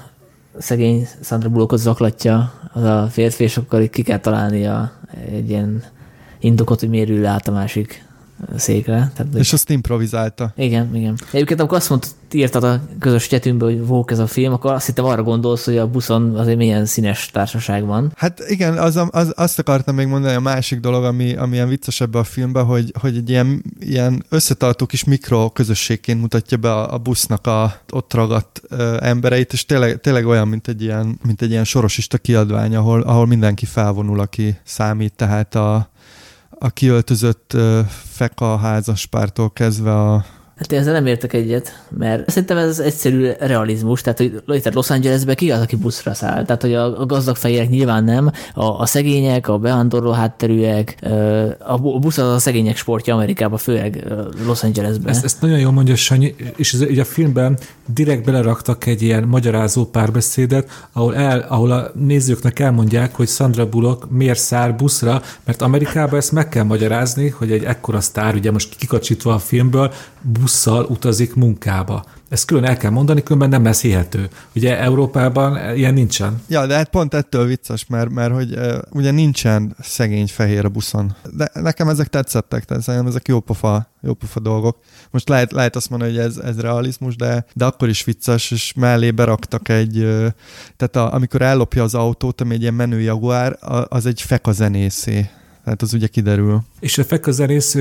[0.58, 4.92] szegény Sandra Bullockot zaklatja az a férfi, és akkor ki kell találnia
[5.30, 5.82] egy ilyen
[6.44, 8.04] indokot, hogy miért ül át a másik
[8.56, 9.12] székre.
[9.16, 10.52] Tehát, és azt improvizálta.
[10.56, 11.18] Igen, igen.
[11.32, 14.86] Egyébként amikor azt mondta, írtad a közös csetünkbe, hogy vók ez a film, akkor azt
[14.86, 18.12] hittem arra gondolsz, hogy a buszon azért milyen színes társaság van.
[18.16, 22.00] Hát igen, az, az, azt akartam még mondani, a másik dolog, ami, ami ilyen vicces
[22.00, 26.94] ebbe a filmben, hogy, hogy egy ilyen, ilyen összetartó kis mikro közösségként mutatja be a,
[26.94, 31.42] a busznak a ott ragadt ö, embereit, és tényleg, tényleg olyan, mint egy ilyen, mint
[31.42, 35.92] egy ilyen sorosista kiadvány, ahol, ahol mindenki felvonul, aki számít, tehát a,
[36.58, 37.56] a kiöltözött
[37.88, 40.24] feka házaspártól kezdve a
[40.56, 44.90] Hát én ezzel nem értek egyet, mert szerintem ez egyszerű realizmus, tehát hogy itt Los
[44.90, 46.44] Angelesbe ki az, aki buszra száll?
[46.44, 50.96] Tehát, hogy a, gazdag fejérek nyilván nem, a, a szegények, a bevándorló hátterűek,
[51.58, 54.04] a busz az a szegények sportja Amerikában, főleg
[54.46, 55.08] Los Angelesben.
[55.08, 59.22] Ezt, ezt nagyon jól mondja Sanyi, és ez, így a filmben direkt beleraktak egy ilyen
[59.22, 65.62] magyarázó párbeszédet, ahol, el, ahol a nézőknek elmondják, hogy Sandra Bullock miért száll buszra, mert
[65.62, 69.92] Amerikában ezt meg kell magyarázni, hogy egy ekkora sztár, ugye most kikacsítva a filmből,
[70.44, 72.04] busszal utazik munkába.
[72.28, 74.28] Ezt külön el kell mondani, különben nem lesz hihető.
[74.54, 76.42] Ugye Európában ilyen nincsen.
[76.48, 78.58] Ja, de hát pont ettől vicces, mert, mert hogy
[78.90, 81.14] ugye nincsen szegény fehér a buszon.
[81.36, 84.78] De nekem ezek tetszettek, tehát ezek jó pofa, jó pofa dolgok.
[85.10, 88.72] Most lehet, lehet azt mondani, hogy ez, ez realizmus, de, de akkor is vicces, és
[88.76, 89.92] mellé beraktak egy,
[90.76, 95.30] tehát a, amikor ellopja az autót, ami egy ilyen menő jaguár, az egy feka zenészé
[95.64, 96.60] tehát az ugye kiderül.
[96.80, 97.72] És a fekközerész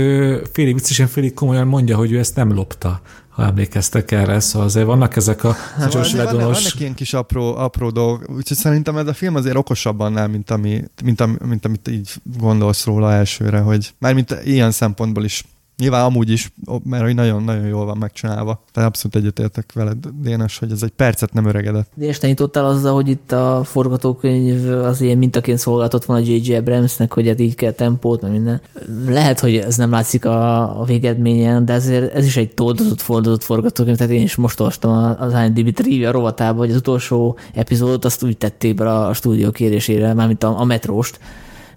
[0.52, 4.86] félig viccesen, félig komolyan mondja, hogy ő ezt nem lopta, ha emlékeztek erre, szóval azért
[4.86, 9.08] vannak ezek a hát, vannak, vannak, vannak ilyen kis apró, apró dolgok, úgyhogy szerintem ez
[9.08, 13.60] a film azért okosabb annál, mint, ami, mint, ami, mint amit így gondolsz róla elsőre,
[13.60, 15.44] hogy mármint ilyen szempontból is
[15.78, 16.54] Nyilván amúgy is,
[16.84, 18.64] mert hogy nagyon-nagyon jól van megcsinálva.
[18.72, 21.92] Tehát abszolút egyetértek veled, Dénes, hogy ez egy percet nem öregedett.
[21.96, 26.56] Dénes, te nyitottál azzal, hogy itt a forgatókönyv az ilyen mintaként szolgáltott van a J.J.
[26.56, 28.62] Abramsnek, hogy hát így kell tempót, meg minden.
[29.08, 33.44] Lehet, hogy ez nem látszik a, a végedményen, de ezért ez is egy toldozott, fordozott
[33.44, 38.24] forgatókönyv, tehát én is most olvastam az IMDb trivia rovatába, hogy az utolsó epizódot azt
[38.24, 41.20] úgy tették be a stúdió kérésére, mármint a, a metróst,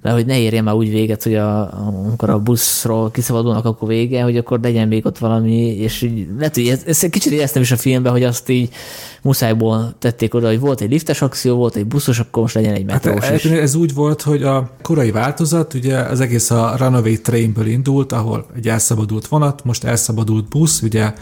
[0.03, 4.23] mert hogy ne érjen már úgy véget, hogy a, amikor a buszról kiszabadulnak, akkor vége,
[4.23, 7.71] hogy akkor legyen még ott valami, és így, lehet, hogy ez, ez kicsit éreztem is
[7.71, 8.69] a filmben, hogy azt így
[9.23, 12.85] muszájból tették oda, hogy volt egy liftes akció, volt egy buszos, akkor most legyen egy
[12.89, 13.45] hát metrós hát, is.
[13.45, 18.47] Ez úgy volt, hogy a korai változat, ugye az egész a Runaway Trainből indult, ahol
[18.57, 21.13] egy elszabadult vonat, most elszabadult busz, ugye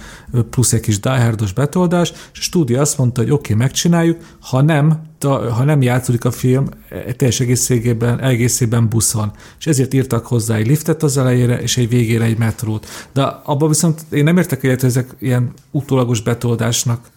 [0.50, 4.62] plusz egy kis diehardos betoldás, és a stúdió azt mondta, hogy oké, okay, megcsináljuk, ha
[4.62, 6.68] nem, ha nem játszódik a film
[7.16, 9.32] teljes egészében, egészében buszon.
[9.58, 12.86] És ezért írtak hozzá egy liftet az elejére, és egy végére egy metrót.
[13.12, 17.12] De abban viszont én nem értek egyet, hogy ezek ilyen utólagos betoldásnak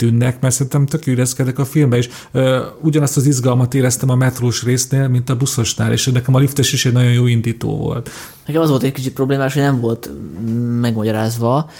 [0.00, 4.62] tűnnek, mert szerintem tök üreszkedek a filmbe, és ö, ugyanazt az izgalmat éreztem a metrós
[4.62, 8.10] résznél, mint a buszosnál, és nekem a liftes is egy nagyon jó indító volt.
[8.46, 10.10] Nekem az volt egy kicsit problémás, hogy nem volt
[10.80, 11.70] megmagyarázva,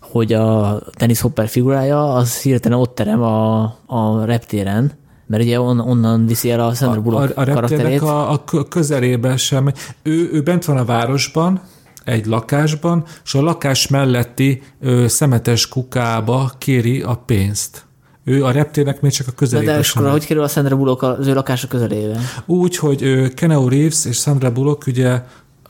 [0.00, 4.92] hogy a Dennis Hopper figurája az hirtelen ott terem a, a reptéren,
[5.30, 8.00] Mert ugye on, onnan viszi el a Sandra Bullock a, a karakterét.
[8.00, 9.72] A, a közelébe sem.
[10.02, 11.60] Ő, ő bent van a városban,
[12.04, 17.84] egy lakásban, és a lakás melletti ö, szemetes kukába kéri a pénzt.
[18.24, 21.02] Ő a reptérnek még csak a közelébe De, de akkor hogy kerül a Sandra Bullock
[21.02, 22.20] az ő lakása közelébe?
[22.46, 25.22] Úgy, hogy Keneo Reeves és Sandra Bullock ugye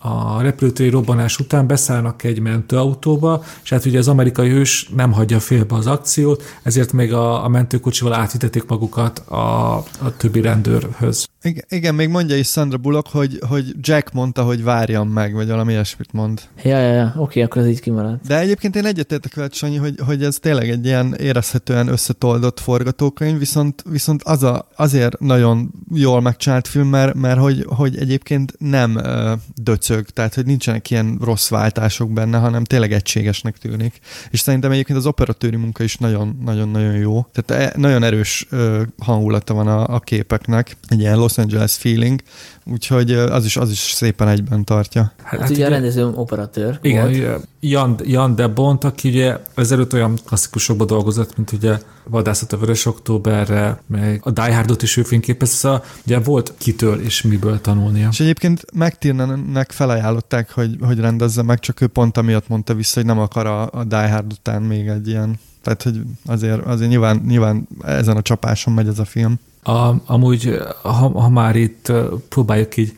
[0.02, 5.40] a repülőtéri robbanás után beszállnak egy mentőautóba, és hát ugye az amerikai hős nem hagyja
[5.40, 11.28] félbe az akciót, ezért még a, a mentőkocsival átítették magukat a, a többi rendőrhöz.
[11.42, 15.48] Igen, igen, még mondja is Sandra Bullock, hogy, hogy Jack mondta, hogy várjam meg, vagy
[15.48, 16.40] valami ilyesmit mond.
[16.62, 18.26] Ja, ja, ja, oké, akkor ez így kimaradt.
[18.26, 23.38] De egyébként én egyetértek veled, Sanyi, hogy, hogy ez tényleg egy ilyen érezhetően összetoldott forgatókönyv,
[23.38, 28.94] viszont, viszont az a, azért nagyon jól megcsinált film, mert, mert hogy, hogy egyébként nem
[28.94, 29.30] uh,
[29.90, 34.00] döcög, tehát hogy nincsenek ilyen rossz váltások benne, hanem tényleg egységesnek tűnik.
[34.30, 37.26] És szerintem egyébként az operatőri munka is nagyon-nagyon jó.
[37.32, 38.46] Tehát e, nagyon erős
[38.98, 42.20] hangulata van a, a képeknek, egy ilyen Los Angeles feeling,
[42.64, 45.12] úgyhogy az is, az is szépen egyben tartja.
[45.22, 47.48] Hát, hát ugye a rendező operatőr Igen, volt.
[47.60, 52.86] Jan, Jan de Bont, aki ugye ezelőtt olyan klasszikusokban dolgozott, mint ugye Vadászat a Vörös
[52.86, 58.08] Októberre, meg a Die Hardot is ő fényképezte, szóval ugye volt kitől és miből tanulnia.
[58.10, 63.04] És egyébként McTiernannek felajánlották, hogy, hogy rendezze meg, csak ő pont amiatt mondta vissza, hogy
[63.04, 67.22] nem akar a, a Die Hard után még egy ilyen tehát, hogy azért, azért nyilván,
[67.26, 69.38] nyilván ezen a csapáson megy ez a film.
[69.62, 71.92] A, amúgy, ha, ha már itt
[72.28, 72.94] próbáljuk így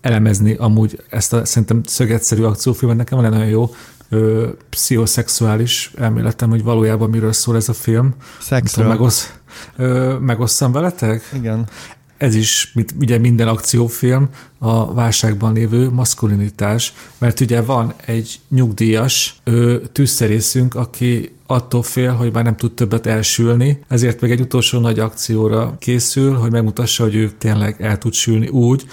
[0.00, 3.70] elemezni amúgy ezt a szerintem szögetszerű akciófilmet, nekem egy nagyon jó
[4.08, 8.14] ö, pszichoszexuális elméletem, hogy valójában miről szól ez a film.
[8.40, 8.88] Szexről.
[8.88, 9.32] Megosz,
[9.76, 11.30] ö, megosszam veletek?
[11.34, 11.68] Igen.
[12.16, 14.28] Ez is, mint ugye minden akciófilm,
[14.58, 22.32] a válságban lévő maszkulinitás, mert ugye van egy nyugdíjas ö, tűzszerészünk, aki attól fél, hogy
[22.32, 27.14] már nem tud többet elsülni, ezért még egy utolsó nagy akcióra készül, hogy megmutassa, hogy
[27.14, 28.86] ő tényleg el tud sülni úgy,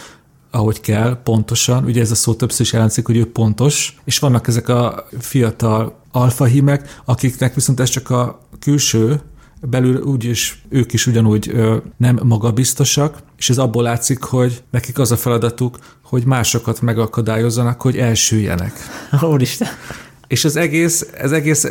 [0.52, 1.84] ahogy kell, pontosan.
[1.84, 6.00] Ugye ez a szó többször is jelentszik, hogy ő pontos, és vannak ezek a fiatal
[6.12, 9.22] alfahimek, akiknek viszont ez csak a külső,
[9.70, 15.00] belül úgy is, ők is ugyanúgy ö, nem magabiztosak, és ez abból látszik, hogy nekik
[15.00, 18.74] az a feladatuk, hogy másokat megakadályozzanak, hogy elsüljenek.
[19.22, 19.68] Úristen.
[20.32, 21.64] És az egész, ez egész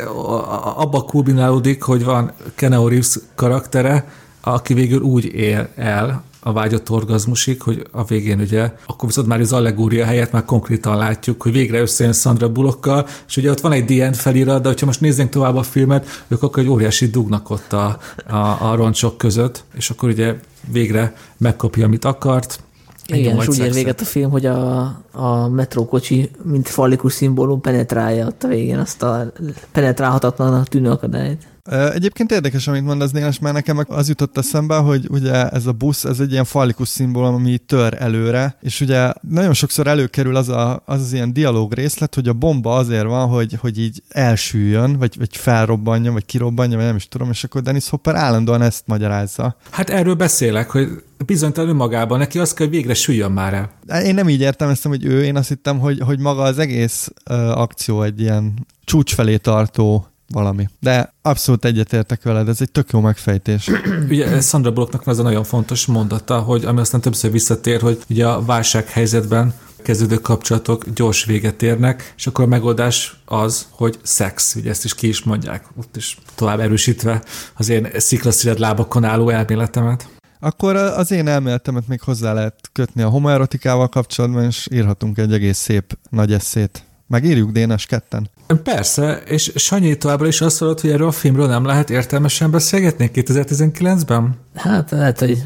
[0.75, 7.61] abba kulminálódik, hogy van Keneo Reeves karaktere, aki végül úgy él el a vágyott orgazmusig,
[7.61, 11.79] hogy a végén ugye, akkor viszont már az allegória helyett már konkrétan látjuk, hogy végre
[11.79, 15.55] összejön Sandra Bullockkal, és ugye ott van egy End felirat, de ha most nézzünk tovább
[15.55, 17.97] a filmet, ők akkor egy óriási dugnak ott a,
[18.27, 20.35] a, a roncsok között, és akkor ugye
[20.71, 22.63] végre megkapja, amit akart,
[23.07, 24.81] igen, és úgy ér véget a film, hogy a,
[25.11, 29.31] a metrókocsi, mint fallikus szimbólum penetrálja ott a végén azt a
[29.71, 31.47] penetrálhatatlan tűnő akadályt.
[31.93, 36.03] Egyébként érdekes, amit mondasz, Dénes, mert nekem az jutott eszembe, hogy ugye ez a busz,
[36.03, 40.81] ez egy ilyen fallikus szimbólum, ami tör előre, és ugye nagyon sokszor előkerül az a,
[40.85, 45.15] az, az ilyen dialóg részlet, hogy a bomba azért van, hogy, hogy így elsüljön, vagy,
[45.17, 49.55] vagy felrobbanjon, vagy kirobbanja, vagy nem is tudom, és akkor Dennis Hopper állandóan ezt magyarázza.
[49.69, 54.03] Hát erről beszélek, hogy bizonytalan önmagában, neki az kell, hogy végre süljön már el.
[54.03, 57.59] Én nem így értelmeztem, hogy ő, én azt hittem, hogy, hogy maga az egész uh,
[57.59, 60.69] akció egy ilyen csúcs felé tartó valami.
[60.79, 63.69] De abszolút egyetértek veled, ez egy tök jó megfejtés.
[64.09, 68.27] ugye Sandra Bullocknak az a nagyon fontos mondata, hogy ami aztán többször visszatér, hogy ugye
[68.27, 74.69] a válsághelyzetben kezdődő kapcsolatok gyors véget érnek, és akkor a megoldás az, hogy szex, ugye
[74.69, 77.23] ezt is ki is mondják, ott is tovább erősítve
[77.53, 80.09] az én sziklaszíred lábakon álló elméletemet.
[80.39, 85.57] Akkor az én elméletemet még hozzá lehet kötni a homoerotikával kapcsolatban, és írhatunk egy egész
[85.57, 86.83] szép nagy eszét.
[87.11, 88.29] Megírjuk Dénes ketten?
[88.63, 93.11] Persze, és Sanyi továbbra is azt mondod, hogy erről a filmről nem lehet értelmesen beszélgetni
[93.13, 94.35] 2019-ben?
[94.55, 95.43] Hát lehet, hogy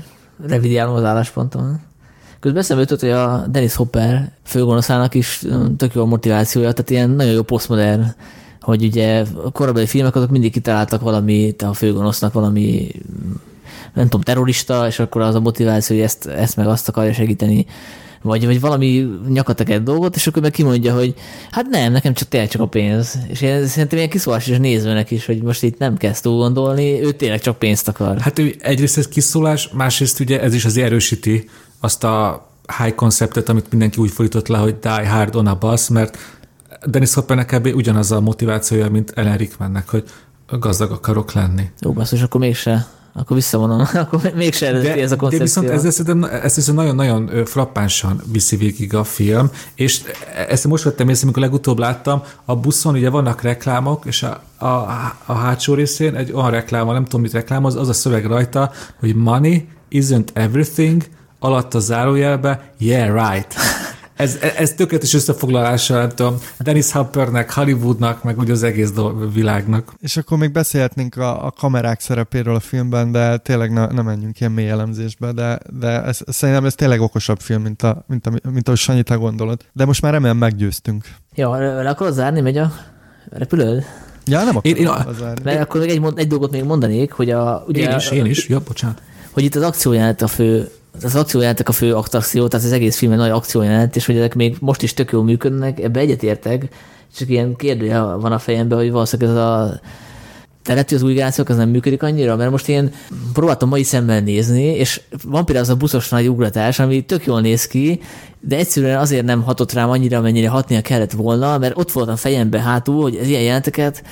[0.47, 1.81] revidiálom az álláspontom.
[2.39, 5.43] Közben eszembe jutott, hogy a Dennis Hopper főgonoszának is
[5.77, 8.05] tök jó a motivációja, tehát ilyen nagyon jó posztmodern,
[8.61, 12.91] hogy ugye a korábbi filmek azok mindig kitaláltak valami, a főgonosznak valami
[13.93, 17.65] nem tudom, terrorista, és akkor az a motiváció, hogy ezt, ezt meg azt akarja segíteni
[18.25, 21.13] vagy, vagy valami nyakateket dolgot, és akkor meg kimondja, hogy
[21.51, 23.17] hát nem, nekem csak tényleg csak a pénz.
[23.27, 27.03] És én szerintem ilyen kiszólás is nézőnek is, hogy most itt nem kezd túl gondolni,
[27.03, 28.19] ő tényleg csak pénzt akar.
[28.19, 31.49] Hát ő egyrészt ez kiszólás, másrészt ugye ez is az erősíti
[31.79, 32.47] azt a
[32.77, 36.17] high konceptet, amit mindenki úgy fordított le, hogy die hard on a bus, mert
[36.85, 37.75] Dennis Hoppernek kb.
[37.75, 40.03] ugyanaz a motivációja, mint Ellen Rickmannek, hogy
[40.59, 41.69] gazdag akarok lenni.
[41.79, 42.87] Jó, basszus, akkor mégse
[43.17, 45.61] akkor visszavonom, akkor mégsem eredeti ez a koncepció.
[45.61, 50.01] De viszont ez, szerintem, ez viszont nagyon-nagyon frappánsan viszi végig a film, és
[50.47, 54.65] ezt most vettem észre, amikor legutóbb láttam, a buszon ugye vannak reklámok, és a, a,
[55.25, 59.15] a hátsó részén egy olyan reklám, nem tudom, mit reklámoz, az a szöveg rajta, hogy
[59.15, 61.03] money isn't everything,
[61.39, 63.55] alatt a zárójelbe, yeah, right.
[64.15, 68.91] Ez, ez tökéletes összefoglalása, nem tudom, Dennis Hoppernek, Hollywoodnak, meg úgy az egész
[69.33, 69.93] világnak.
[69.99, 74.39] És akkor még beszélhetnénk a, a kamerák szerepéről a filmben, de tényleg ne, ne menjünk
[74.39, 78.31] ilyen mély elemzésbe, de, de ez, szerintem ez tényleg okosabb film, mint, a, mint, a,
[78.51, 79.61] mint ahogy Sanyi, te gondolod.
[79.73, 81.05] De most már remélem meggyőztünk.
[81.35, 82.73] Jó, le akarod zárni, megy a
[83.29, 83.83] repülőd?
[84.25, 85.33] Ja, nem Én- én akarom a-.
[85.43, 88.47] Mert akkor még egy, egy dolgot még mondanék, hogy a, ugye, Én is, én is.
[88.47, 89.01] Ja, bocsánat.
[89.31, 90.69] hogy itt az akciójelenet a fő,
[91.03, 94.35] az akciójelenetek a fő attrakció, tehát az egész film egy nagy akciójelenet, és hogy ezek
[94.35, 96.67] még most is tök jól működnek, ebbe egyetértek,
[97.17, 99.79] csak ilyen kérdője van a fejemben, hogy valószínűleg ez a
[100.63, 102.91] teretű az új generációk, az nem működik annyira, mert most én
[103.33, 107.41] próbáltam mai szemmel nézni, és van például az a buszos nagy ugratás, ami tök jól
[107.41, 107.99] néz ki,
[108.39, 112.15] de egyszerűen azért nem hatott rám annyira, amennyire hatnia kellett volna, mert ott volt a
[112.15, 114.03] fejemben hátul, hogy az ilyen jelenteket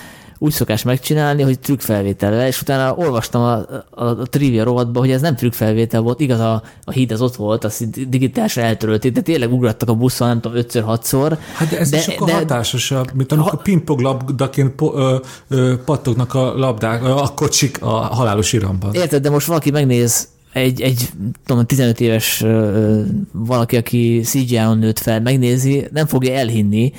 [0.44, 3.54] úgy szokás megcsinálni, hogy trükkfelvételre, és utána olvastam a,
[3.90, 7.36] a, a trivia rovatba, hogy ez nem trükkfelvétel volt, igaz a, a híd az ott
[7.36, 11.38] volt, azt digitálisan eltörölték, de tényleg ugrattak a buszon, nem tudom, ötször, hatszor.
[11.54, 15.18] Hát de ez de, sokkal de, hatásosasabb, mint amikor Ha- pingpong labdaként po, ö,
[15.48, 18.94] ö, pattognak a labdák, a kocsik a halálos iramban.
[18.94, 21.10] Érted, de most valaki megnéz egy, egy
[21.46, 26.94] tudom, 15 éves ö, valaki, aki CGI-on nőtt fel, megnézi, nem fogja elhinni,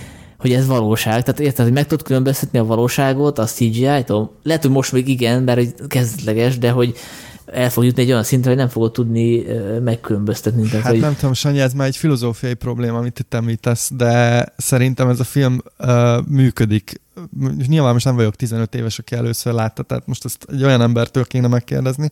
[0.44, 1.22] hogy ez valóság.
[1.22, 4.36] Tehát érted, hogy meg tudod különböztetni a valóságot a CGI-tól?
[4.42, 6.96] Lehet, hogy most még igen, mert hogy kezdetleges, de hogy
[7.46, 9.44] el fog jutni egy olyan szintre, hogy nem fogod tudni
[9.84, 10.62] megkülönböztetni.
[10.62, 14.44] Tehát, Hát hogy nem tudom, Sanyi, ez már egy filozófiai probléma, amit itt említesz, de
[14.56, 17.00] szerintem ez a film uh, működik.
[17.66, 21.24] Nyilván most nem vagyok 15 éves, aki először látta, tehát most ezt egy olyan embertől
[21.24, 22.10] kéne megkérdezni,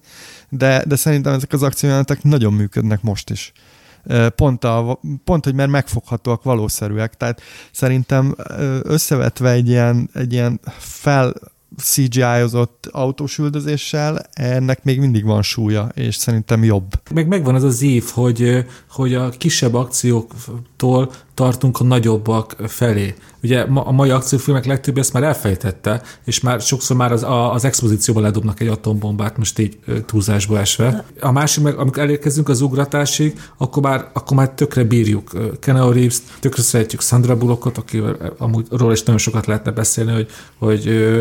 [0.48, 3.52] de, de szerintem ezek az akciójelenetek nagyon működnek most is.
[4.36, 7.14] Pont, a, pont, hogy mert megfoghatóak, valószerűek.
[7.16, 7.40] Tehát
[7.72, 8.34] szerintem
[8.82, 11.34] összevetve egy ilyen, egy ilyen fel
[11.76, 13.40] CGI-ozott autós
[14.32, 16.92] ennek még mindig van súlya, és szerintem jobb.
[17.14, 23.14] Meg megvan az az ív, hogy, hogy a kisebb akcióktól tartunk a nagyobbak felé.
[23.42, 27.64] Ugye a mai akciófilmek legtöbb ezt már elfejtette, és már sokszor már az, a, az
[27.64, 31.04] expozícióban ledobnak egy atombombát, most így túlzásba esve.
[31.20, 35.30] A másik meg, amikor elérkezünk az ugratásig, akkor már, akkor már tökre bírjuk
[35.60, 40.28] Keanu Reeves, tökre szeretjük Sandra Bullockot, akivel amúgy róla is nagyon sokat lehetne beszélni, hogy,
[40.58, 41.12] hogy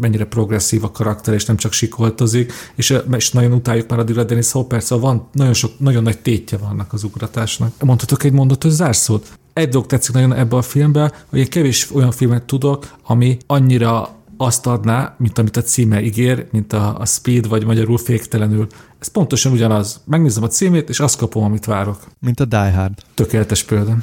[0.00, 4.52] mennyire progresszív a karakter, és nem csak sikoltozik, és, és nagyon utáljuk már addigra Dennis
[4.52, 7.72] Hopper, szóval van nagyon, sok, nagyon nagy tétje vannak az ugratásnak.
[7.80, 9.38] Mondhatok egy mondatot zárszót?
[9.60, 14.08] Egy dolog tetszik nagyon ebbe a filmbe, hogy én kevés olyan filmet tudok, ami annyira
[14.36, 18.66] azt adná, mint amit a címe ígér, mint a, a Speed, vagy magyarul féktelenül.
[18.98, 20.00] Ez pontosan ugyanaz.
[20.06, 21.98] Megnézem a címét, és azt kapom, amit várok.
[22.18, 22.94] Mint a Die Hard.
[23.14, 23.96] Tökéletes példa.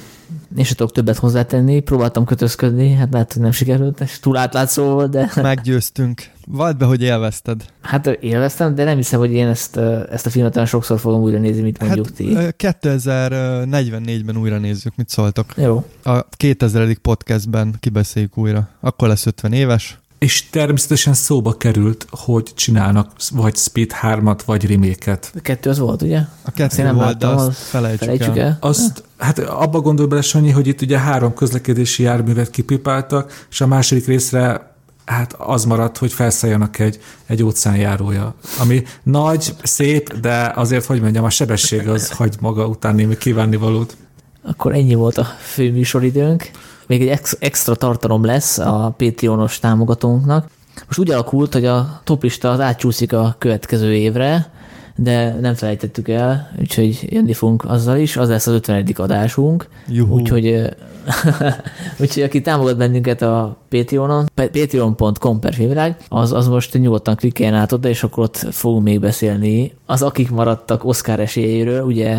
[0.58, 5.10] Sem tudok többet hozzátenni, próbáltam kötözködni, hát lehet, hogy nem sikerült, és túl átlátszó volt,
[5.12, 6.22] de Meggyőztünk.
[6.50, 7.66] Vald be, hogy élvezted.
[7.82, 9.78] hát élveztem, de nem hiszem, hogy én ezt,
[10.12, 12.34] ezt a filmet olyan sokszor fogom újra nézni, mint mondjuk Hát ti.
[12.34, 15.46] ö, 2044-ben újra nézzük, mit szóltok.
[15.58, 15.86] Jó.
[16.04, 16.94] A 2000.
[16.98, 18.70] podcastben kibeszéljük újra.
[18.80, 19.98] Akkor lesz 50 éves.
[20.20, 25.32] És természetesen szóba került, hogy csinálnak vagy Speed 3-at, vagy reméket.
[25.36, 26.20] A kettő az volt, ugye?
[26.44, 28.46] A kettő nem volt, de láttam, azt azt felejtsük, Felejtsük el.
[28.46, 28.58] el.
[28.62, 33.68] Azt, hát abba gondolj bele, Sanyi, hogy itt ugye három közlekedési járművet kipipáltak, és a
[33.68, 40.86] második részre hát az maradt, hogy felszálljanak egy, egy óceánjárója, ami nagy, szép, de azért,
[40.86, 43.98] hogy mondjam, a sebesség az hagy maga után némi kívánnivalót.
[44.44, 46.52] Akkor ennyi volt a fő műsoridőnk.
[46.88, 50.50] Még egy ex- extra tartalom lesz a Patreonos támogatónknak.
[50.86, 54.52] Most úgy alakult, hogy a toplista az átcsúszik a következő évre,
[54.96, 58.88] de nem felejtettük el, úgyhogy jönni fogunk azzal is, az lesz az 50.
[58.96, 60.14] adásunk, Juhú.
[60.14, 60.70] úgyhogy,
[62.02, 67.54] úgyhogy aki támogat bennünket a Patreonon, pa- patreon.com per filmvilág, az, az most nyugodtan klikkeljen
[67.54, 69.74] át oda, és akkor ott fogunk még beszélni.
[69.86, 72.18] Az, akik maradtak Oscar esélyéről, ugye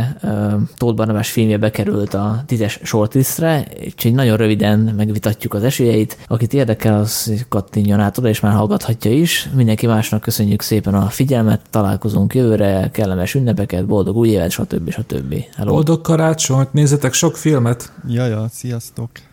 [0.76, 6.18] Tóth Barnabás filmje bekerült a tízes shortlistre, úgyhogy nagyon röviden megvitatjuk az esélyeit.
[6.26, 9.48] Akit érdekel, az kattinjon át oda, és már hallgathatja is.
[9.54, 14.90] Mindenki másnak köszönjük szépen a figyelmet, találkozunk jövőre, kellemes ünnepeket, boldog új évet, stb.
[14.90, 15.34] stb.
[15.56, 15.72] Hello.
[15.72, 17.92] Boldog karácsonyt, nézzetek sok filmet!
[18.08, 18.46] Jaja,
[18.80, 19.27] sziasztok!